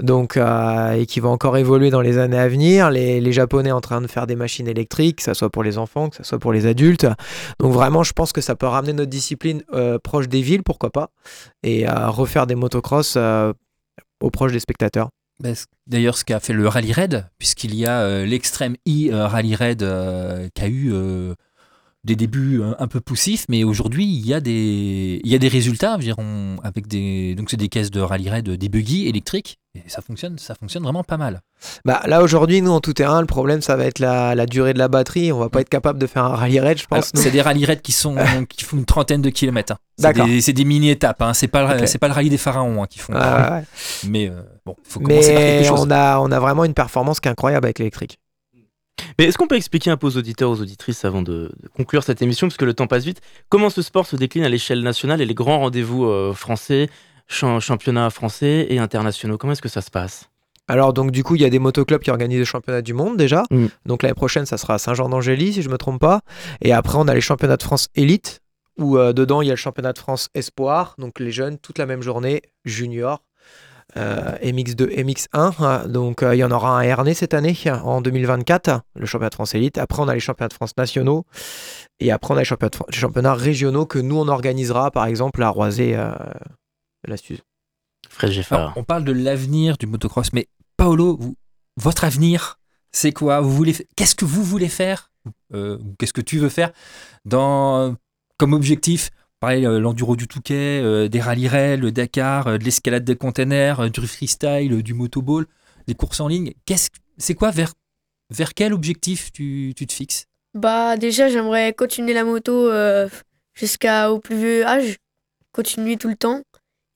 Donc, 0.00 0.36
euh, 0.36 0.92
et 0.92 1.06
qui 1.06 1.18
va 1.18 1.30
encore 1.30 1.56
évoluer 1.56 1.90
dans 1.90 2.00
les 2.00 2.18
années 2.18 2.38
à 2.38 2.46
venir. 2.46 2.91
Les, 2.92 3.32
Japonais 3.32 3.72
en 3.72 3.80
train 3.80 4.00
de 4.00 4.06
faire 4.06 4.26
des 4.26 4.36
machines 4.36 4.68
électriques, 4.68 5.16
que 5.16 5.22
ce 5.22 5.34
soit 5.34 5.50
pour 5.50 5.62
les 5.62 5.78
enfants, 5.78 6.10
que 6.10 6.16
ce 6.16 6.22
soit 6.22 6.38
pour 6.38 6.52
les 6.52 6.66
adultes. 6.66 7.06
Donc 7.58 7.72
vraiment, 7.72 8.02
je 8.02 8.12
pense 8.12 8.32
que 8.32 8.40
ça 8.40 8.54
peut 8.54 8.66
ramener 8.66 8.92
notre 8.92 9.10
discipline 9.10 9.62
euh, 9.72 9.98
proche 9.98 10.28
des 10.28 10.42
villes, 10.42 10.62
pourquoi 10.62 10.90
pas, 10.90 11.10
et 11.62 11.88
euh, 11.88 12.08
refaire 12.08 12.46
des 12.46 12.54
motocross 12.54 13.14
euh, 13.16 13.52
au 14.20 14.30
proche 14.30 14.52
des 14.52 14.60
spectateurs. 14.60 15.08
Bah, 15.40 15.50
D'ailleurs, 15.86 16.16
ce 16.16 16.24
qu'a 16.24 16.40
fait 16.40 16.52
le 16.52 16.68
Rally 16.68 16.92
Raid, 16.92 17.26
puisqu'il 17.38 17.74
y 17.74 17.86
a 17.86 18.24
l'extrême 18.24 18.76
I 18.86 19.10
Rally 19.12 19.56
Raid 19.56 19.82
euh, 19.82 20.48
qui 20.54 20.62
a 20.62 20.68
eu 20.68 20.92
des 22.04 22.16
débuts 22.16 22.60
euh, 22.60 22.74
un 22.80 22.88
peu 22.88 23.00
poussifs, 23.00 23.44
mais 23.48 23.62
aujourd'hui, 23.62 24.04
il 24.04 24.26
y 24.26 24.34
a 24.34 24.40
des, 24.40 25.20
il 25.22 25.30
y 25.30 25.34
a 25.36 25.38
des 25.38 25.46
résultats, 25.48 25.92
je 25.92 25.98
veux 25.98 26.02
dire, 26.04 26.18
on- 26.18 26.56
avec 26.64 26.88
des, 26.88 27.36
donc 27.36 27.48
c'est 27.48 27.56
des 27.56 27.68
caisses 27.68 27.92
de 27.92 28.00
Rally 28.00 28.28
Raid, 28.28 28.48
des 28.50 28.68
buggy 28.68 29.06
électriques, 29.08 29.58
et 29.76 29.82
ça 29.88 30.02
fonctionne, 30.02 30.36
ça 30.36 30.56
fonctionne 30.56 30.82
vraiment 30.82 31.04
pas 31.04 31.16
mal. 31.16 31.42
Bah, 31.84 32.02
là 32.06 32.22
aujourd'hui, 32.24 32.60
nous 32.60 32.72
en 32.72 32.80
tout 32.80 32.92
terrain, 32.92 33.20
le 33.20 33.26
problème 33.28 33.62
ça 33.62 33.76
va 33.76 33.84
être 33.84 34.00
la, 34.00 34.34
la 34.34 34.46
durée 34.46 34.74
de 34.74 34.78
la 34.80 34.88
batterie. 34.88 35.30
On 35.32 35.38
va 35.38 35.48
pas 35.48 35.60
être 35.60 35.68
capable 35.68 36.00
de 36.00 36.06
faire 36.08 36.24
un 36.24 36.34
rallye 36.34 36.58
raid, 36.58 36.76
je 36.78 36.86
pense. 36.86 37.12
c'est 37.14 37.30
des 37.30 37.40
rally 37.40 37.64
raids 37.64 37.76
qui 37.80 37.92
sont 37.92 38.16
qui 38.48 38.64
font 38.64 38.76
une 38.78 38.84
trentaine 38.84 39.22
de 39.22 39.30
kilomètres. 39.30 39.74
hein. 39.74 39.78
C'est 39.96 40.02
D'accord. 40.02 40.26
des, 40.26 40.40
c'est 40.40 40.52
des 40.52 40.64
mini 40.64 40.90
étapes. 40.90 41.22
Hein. 41.22 41.34
C'est 41.34 41.46
pas 41.46 41.86
c'est 41.86 41.98
pas 41.98 42.08
le 42.08 42.14
rallye 42.14 42.30
des 42.30 42.36
pharaons 42.38 42.82
hein, 42.82 42.86
qui 42.90 42.98
font. 42.98 43.12
Ah, 43.14 43.58
ouais. 43.60 43.64
Mais 44.08 44.28
euh, 44.28 44.42
bon, 44.66 44.74
faut 44.82 44.98
commencer 44.98 45.32
par 45.34 45.40
quelque 45.42 45.66
chose. 45.68 45.80
on 45.86 45.90
a, 45.92 46.18
on 46.18 46.32
a 46.32 46.40
vraiment 46.40 46.64
une 46.64 46.74
performance 46.74 47.20
qui 47.20 47.28
est 47.28 47.30
incroyable 47.30 47.64
avec 47.66 47.78
l'électrique. 47.78 48.18
Mais 49.22 49.28
est-ce 49.28 49.38
qu'on 49.38 49.46
peut 49.46 49.54
expliquer 49.54 49.88
un 49.88 49.96
peu 49.96 50.08
aux 50.08 50.16
auditeurs, 50.16 50.50
aux 50.50 50.60
auditrices, 50.60 51.04
avant 51.04 51.22
de, 51.22 51.52
de 51.62 51.68
conclure 51.76 52.02
cette 52.02 52.22
émission, 52.22 52.48
parce 52.48 52.56
que 52.56 52.64
le 52.64 52.74
temps 52.74 52.88
passe 52.88 53.04
vite, 53.04 53.20
comment 53.48 53.70
ce 53.70 53.80
sport 53.80 54.04
se 54.04 54.16
décline 54.16 54.42
à 54.42 54.48
l'échelle 54.48 54.82
nationale 54.82 55.20
et 55.20 55.26
les 55.26 55.34
grands 55.34 55.60
rendez-vous 55.60 56.06
euh, 56.06 56.32
français, 56.32 56.90
champ- 57.28 57.60
championnats 57.60 58.10
français 58.10 58.66
et 58.68 58.80
internationaux 58.80 59.38
Comment 59.38 59.52
est-ce 59.52 59.62
que 59.62 59.68
ça 59.68 59.80
se 59.80 59.92
passe? 59.92 60.28
Alors 60.66 60.92
donc 60.92 61.12
du 61.12 61.22
coup, 61.22 61.36
il 61.36 61.42
y 61.42 61.44
a 61.44 61.50
des 61.50 61.60
motoclubs 61.60 62.00
qui 62.02 62.10
organisent 62.10 62.40
les 62.40 62.44
championnats 62.44 62.82
du 62.82 62.94
monde 62.94 63.16
déjà. 63.16 63.44
Mm. 63.52 63.66
Donc 63.86 64.02
l'année 64.02 64.14
prochaine, 64.14 64.44
ça 64.44 64.58
sera 64.58 64.74
à 64.74 64.78
Saint-Jean-d'Angély 64.78 65.52
si 65.52 65.62
je 65.62 65.68
me 65.68 65.78
trompe 65.78 66.00
pas. 66.00 66.22
Et 66.60 66.72
après, 66.72 66.98
on 66.98 67.06
a 67.06 67.14
les 67.14 67.20
championnats 67.20 67.56
de 67.56 67.62
France 67.62 67.90
élite 67.94 68.40
où 68.76 68.98
euh, 68.98 69.12
dedans 69.12 69.40
il 69.40 69.46
y 69.46 69.50
a 69.50 69.54
le 69.54 69.56
championnat 69.56 69.92
de 69.92 69.98
France 69.98 70.30
espoir, 70.34 70.96
donc 70.98 71.20
les 71.20 71.30
jeunes 71.30 71.58
toute 71.58 71.78
la 71.78 71.86
même 71.86 72.02
journée, 72.02 72.42
junior. 72.64 73.22
Euh, 73.96 74.32
MX2, 74.42 74.88
MX1, 75.04 75.52
hein. 75.58 75.86
donc 75.88 76.22
euh, 76.22 76.34
il 76.34 76.38
y 76.38 76.44
en 76.44 76.50
aura 76.50 76.76
un 76.76 76.78
à 76.80 76.84
Ernée 76.84 77.14
cette 77.14 77.34
année, 77.34 77.56
en 77.84 78.00
2024, 78.00 78.80
le 78.96 79.06
championnat 79.06 79.28
de 79.30 79.34
France 79.34 79.54
élite. 79.54 79.76
Après, 79.78 80.02
on 80.02 80.08
a 80.08 80.14
les 80.14 80.20
championnats 80.20 80.48
de 80.48 80.54
France 80.54 80.76
nationaux, 80.78 81.24
et 82.00 82.10
après, 82.10 82.32
on 82.32 82.36
a 82.36 82.40
les 82.40 82.44
championnats, 82.46 82.70
de 82.70 82.76
Fran- 82.76 82.86
les 82.90 82.96
championnats 82.96 83.34
régionaux 83.34 83.84
que 83.86 83.98
nous, 83.98 84.16
on 84.16 84.28
organisera, 84.28 84.90
par 84.90 85.06
exemple, 85.06 85.42
à 85.42 85.48
Roisé, 85.50 85.94
euh, 85.96 86.10
la 87.06 87.16
Suze. 87.16 87.40
Fred. 88.08 88.32
Alors, 88.60 88.72
on 88.76 88.84
parle 88.84 89.04
de 89.04 89.12
l'avenir 89.12 89.76
du 89.78 89.86
motocross, 89.86 90.32
mais 90.32 90.48
Paolo, 90.76 91.16
vous- 91.18 91.36
votre 91.76 92.04
avenir, 92.04 92.58
c'est 92.92 93.12
quoi? 93.12 93.40
Vous 93.40 93.50
voulez, 93.52 93.74
qu'est-ce 93.96 94.14
que 94.14 94.24
vous 94.24 94.42
voulez 94.42 94.68
faire? 94.68 95.10
Euh, 95.54 95.78
Qu'est-ce 95.98 96.12
que 96.12 96.20
tu 96.20 96.38
veux 96.38 96.48
faire 96.48 96.72
dans 97.24 97.94
comme 98.38 98.52
objectif 98.54 99.10
Pareil, 99.42 99.66
euh, 99.66 99.80
l'enduro 99.80 100.14
du 100.14 100.28
Touquet, 100.28 100.80
euh, 100.80 101.08
des 101.08 101.20
rallye 101.20 101.48
rail, 101.48 101.76
le 101.76 101.90
Dakar, 101.90 102.46
euh, 102.46 102.58
de 102.58 102.64
l'escalade 102.64 103.02
des 103.02 103.16
containers, 103.16 103.90
du 103.90 104.06
freestyle, 104.06 104.84
du 104.84 104.94
motoball, 104.94 105.46
des 105.88 105.94
courses 105.94 106.20
en 106.20 106.28
ligne. 106.28 106.52
Qu'est-ce, 106.64 106.90
c'est 107.18 107.34
quoi 107.34 107.50
vers 107.50 107.72
vers 108.30 108.54
quel 108.54 108.72
objectif 108.72 109.32
tu, 109.32 109.74
tu 109.76 109.84
te 109.88 109.92
fixes? 109.92 110.26
Bah 110.54 110.96
déjà 110.96 111.28
j'aimerais 111.28 111.72
continuer 111.72 112.14
la 112.14 112.22
moto 112.22 112.70
jusqu'à 113.54 114.12
au 114.12 114.20
plus 114.20 114.36
vieux 114.36 114.64
âge, 114.64 114.98
continuer 115.50 115.96
tout 115.96 116.08
le 116.08 116.14
temps 116.16 116.42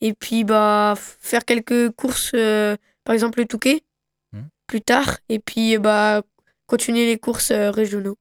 et 0.00 0.12
puis 0.12 0.44
bah 0.44 0.94
faire 0.96 1.44
quelques 1.44 1.90
courses 1.90 2.30
euh, 2.34 2.76
par 3.02 3.14
exemple 3.14 3.40
le 3.40 3.46
Touquet 3.46 3.82
Hmm. 4.32 4.48
plus 4.66 4.82
tard 4.82 5.18
et 5.28 5.38
puis 5.38 5.78
bah 5.78 6.22
continuer 6.66 7.06
les 7.06 7.18
courses 7.18 7.50
euh, 7.50 7.70
régionaux. 7.70 8.16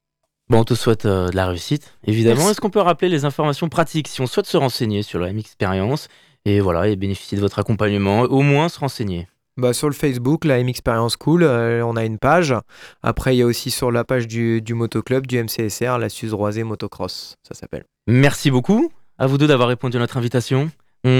Bon, 0.48 0.60
on 0.60 0.64
te 0.64 0.74
souhaite 0.74 1.06
euh, 1.06 1.28
de 1.28 1.36
la 1.36 1.48
réussite, 1.48 1.94
évidemment. 2.04 2.48
Est-ce 2.50 2.60
qu'on 2.60 2.70
peut 2.70 2.80
rappeler 2.80 3.08
les 3.08 3.24
informations 3.24 3.68
pratiques? 3.68 4.06
Si 4.06 4.20
on 4.20 4.26
souhaite 4.26 4.46
se 4.46 4.56
renseigner 4.56 5.02
sur 5.02 5.18
la 5.18 5.28
M 5.30 5.38
Experience 5.38 6.06
et 6.44 6.60
voilà 6.60 6.86
et 6.86 6.94
bénéficier 6.94 7.36
de 7.36 7.42
votre 7.42 7.58
accompagnement, 7.58 8.20
au 8.20 8.42
moins 8.42 8.68
se 8.68 8.78
renseigner 8.78 9.26
Bah, 9.56 9.72
sur 9.72 9.88
le 9.88 9.94
Facebook, 9.94 10.44
la 10.44 10.58
M 10.60 10.68
Experience 10.68 11.16
Cool, 11.16 11.42
euh, 11.42 11.84
on 11.84 11.96
a 11.96 12.04
une 12.04 12.18
page. 12.18 12.54
Après, 13.02 13.34
il 13.34 13.38
y 13.38 13.42
a 13.42 13.46
aussi 13.46 13.72
sur 13.72 13.90
la 13.90 14.04
page 14.04 14.28
du, 14.28 14.62
du 14.62 14.74
motoclub, 14.74 15.26
du 15.26 15.42
MCSR, 15.42 15.98
la 15.98 16.08
Suze 16.08 16.32
Roisé 16.32 16.62
Motocross, 16.62 17.34
ça 17.42 17.54
s'appelle. 17.54 17.84
Merci 18.06 18.52
beaucoup 18.52 18.90
à 19.18 19.26
vous 19.26 19.38
deux 19.38 19.48
d'avoir 19.48 19.68
répondu 19.68 19.96
à 19.96 20.00
notre 20.00 20.16
invitation. 20.16 20.70
On 21.02 21.10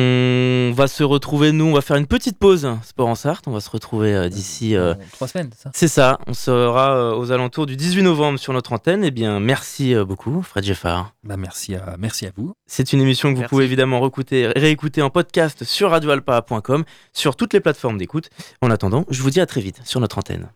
va 0.77 0.87
se 0.87 1.03
retrouver, 1.03 1.51
nous, 1.51 1.65
on 1.65 1.73
va 1.73 1.81
faire 1.81 1.97
une 1.97 2.07
petite 2.07 2.39
pause 2.39 2.69
Sport 2.85 3.09
en 3.09 3.15
Sarthe. 3.17 3.49
On 3.49 3.51
va 3.51 3.61
se 3.61 3.69
retrouver 3.71 4.15
euh, 4.15 4.29
d'ici. 4.29 4.77
euh, 4.77 4.95
Trois 5.13 5.27
semaines, 5.27 5.51
ça. 5.57 5.71
C'est 5.75 5.89
ça, 5.89 6.19
on 6.29 6.35
sera 6.35 6.95
euh, 6.97 7.17
aux 7.17 7.33
alentours 7.33 7.67
du 7.67 7.75
18 7.77 8.03
novembre 8.03 8.39
sur 8.39 8.53
notre 8.53 8.73
antenne. 8.73 9.03
Eh 9.03 9.11
bien, 9.11 9.41
merci 9.41 9.95
euh, 9.95 10.05
beaucoup, 10.05 10.43
Fred 10.43 10.65
Geffard. 10.65 11.13
Bah, 11.25 11.37
merci 11.37 11.75
à 11.75 11.97
merci 11.99 12.27
à 12.27 12.31
vous. 12.37 12.53
C'est 12.67 12.93
une 12.93 13.01
émission 13.01 13.33
que 13.35 13.39
vous 13.41 13.45
pouvez 13.49 13.65
évidemment 13.65 13.99
recouter- 14.01 14.53
réécouter 14.57 15.03
en 15.03 15.11
podcast 15.11 15.65
sur 15.65 15.91
radioalpa.com, 15.91 16.85
sur 17.13 17.35
toutes 17.35 17.53
les 17.53 17.61
plateformes 17.61 17.99
d'écoute. 17.99 18.31
En 18.63 18.71
attendant, 18.71 19.05
je 19.11 19.21
vous 19.23 19.31
dis 19.31 19.41
à 19.41 19.47
très 19.47 19.61
vite 19.61 19.81
sur 19.85 19.99
notre 20.01 20.19
antenne. 20.19 20.49